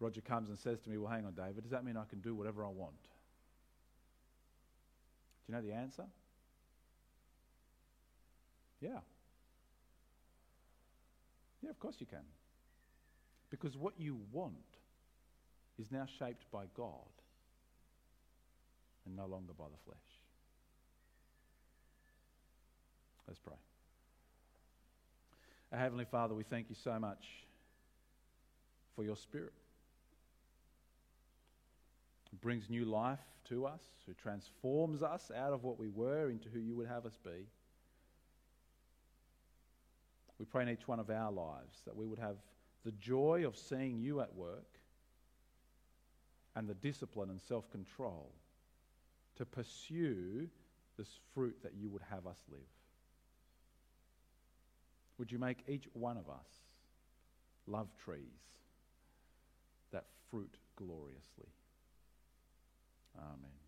Roger 0.01 0.21
comes 0.21 0.49
and 0.49 0.59
says 0.59 0.81
to 0.81 0.91
me, 0.91 0.97
Well, 0.97 1.11
hang 1.11 1.27
on, 1.27 1.33
David, 1.35 1.63
does 1.63 1.73
that 1.73 1.85
mean 1.85 1.97
I 1.97 2.05
can 2.05 2.21
do 2.21 2.35
whatever 2.35 2.65
I 2.65 2.69
want? 2.69 3.03
Do 5.47 5.53
you 5.53 5.55
know 5.55 5.63
the 5.63 5.73
answer? 5.73 6.05
Yeah. 8.81 9.01
Yeah, 11.63 11.71
of 11.71 11.81
course 11.81 11.97
you 11.99 12.07
can. 12.07 12.25
Because 13.51 13.77
what 13.77 13.95
you 13.99 14.21
want 14.31 14.55
is 15.79 15.91
now 15.91 16.07
shaped 16.19 16.45
by 16.53 16.65
God 16.77 16.93
and 19.07 19.17
no 19.17 19.27
longer 19.27 19.53
by 19.59 19.65
the 19.65 19.79
flesh. 19.85 19.99
Let's 23.27 23.41
pray. 23.41 23.55
Our 25.73 25.79
Heavenly 25.79 26.07
Father, 26.11 26.35
we 26.35 26.45
thank 26.45 26.71
you 26.71 26.77
so 26.83 26.99
much 26.99 27.25
for 28.95 29.05
your 29.05 29.17
Spirit. 29.17 29.53
Brings 32.37 32.69
new 32.69 32.85
life 32.85 33.19
to 33.49 33.67
us, 33.67 33.81
who 34.07 34.13
transforms 34.15 35.03
us 35.03 35.31
out 35.35 35.53
of 35.53 35.65
what 35.65 35.79
we 35.79 35.89
were 35.89 36.31
into 36.31 36.49
who 36.49 36.61
you 36.61 36.77
would 36.77 36.89
have 36.89 37.07
us 37.07 37.19
be. 37.25 37.47
We 40.39 40.45
pray 40.45 40.63
in 40.63 40.69
each 40.69 40.87
one 40.87 41.01
of 41.01 41.11
our 41.11 41.33
lives 41.33 41.83
that 41.85 41.97
we 41.97 42.07
would 42.07 42.19
have 42.19 42.37
the 42.85 42.93
joy 42.93 43.45
of 43.47 43.57
seeing 43.57 43.99
you 43.99 44.21
at 44.21 44.35
work 44.35 44.79
and 46.55 46.69
the 46.69 46.75
discipline 46.75 47.31
and 47.31 47.41
self 47.41 47.71
control 47.71 48.33
to 49.37 49.45
pursue 49.45 50.49
this 50.97 51.09
fruit 51.35 51.57
that 51.63 51.73
you 51.81 51.89
would 51.89 52.03
have 52.11 52.27
us 52.27 52.39
live. 52.51 52.61
Would 55.19 55.33
you 55.33 55.39
make 55.39 55.65
each 55.69 55.89
one 55.93 56.17
of 56.17 56.29
us 56.29 56.49
love 57.67 57.89
trees 58.05 58.23
that 59.93 60.07
fruit 60.31 60.57
gloriously? 60.77 61.49
Amen. 63.19 63.68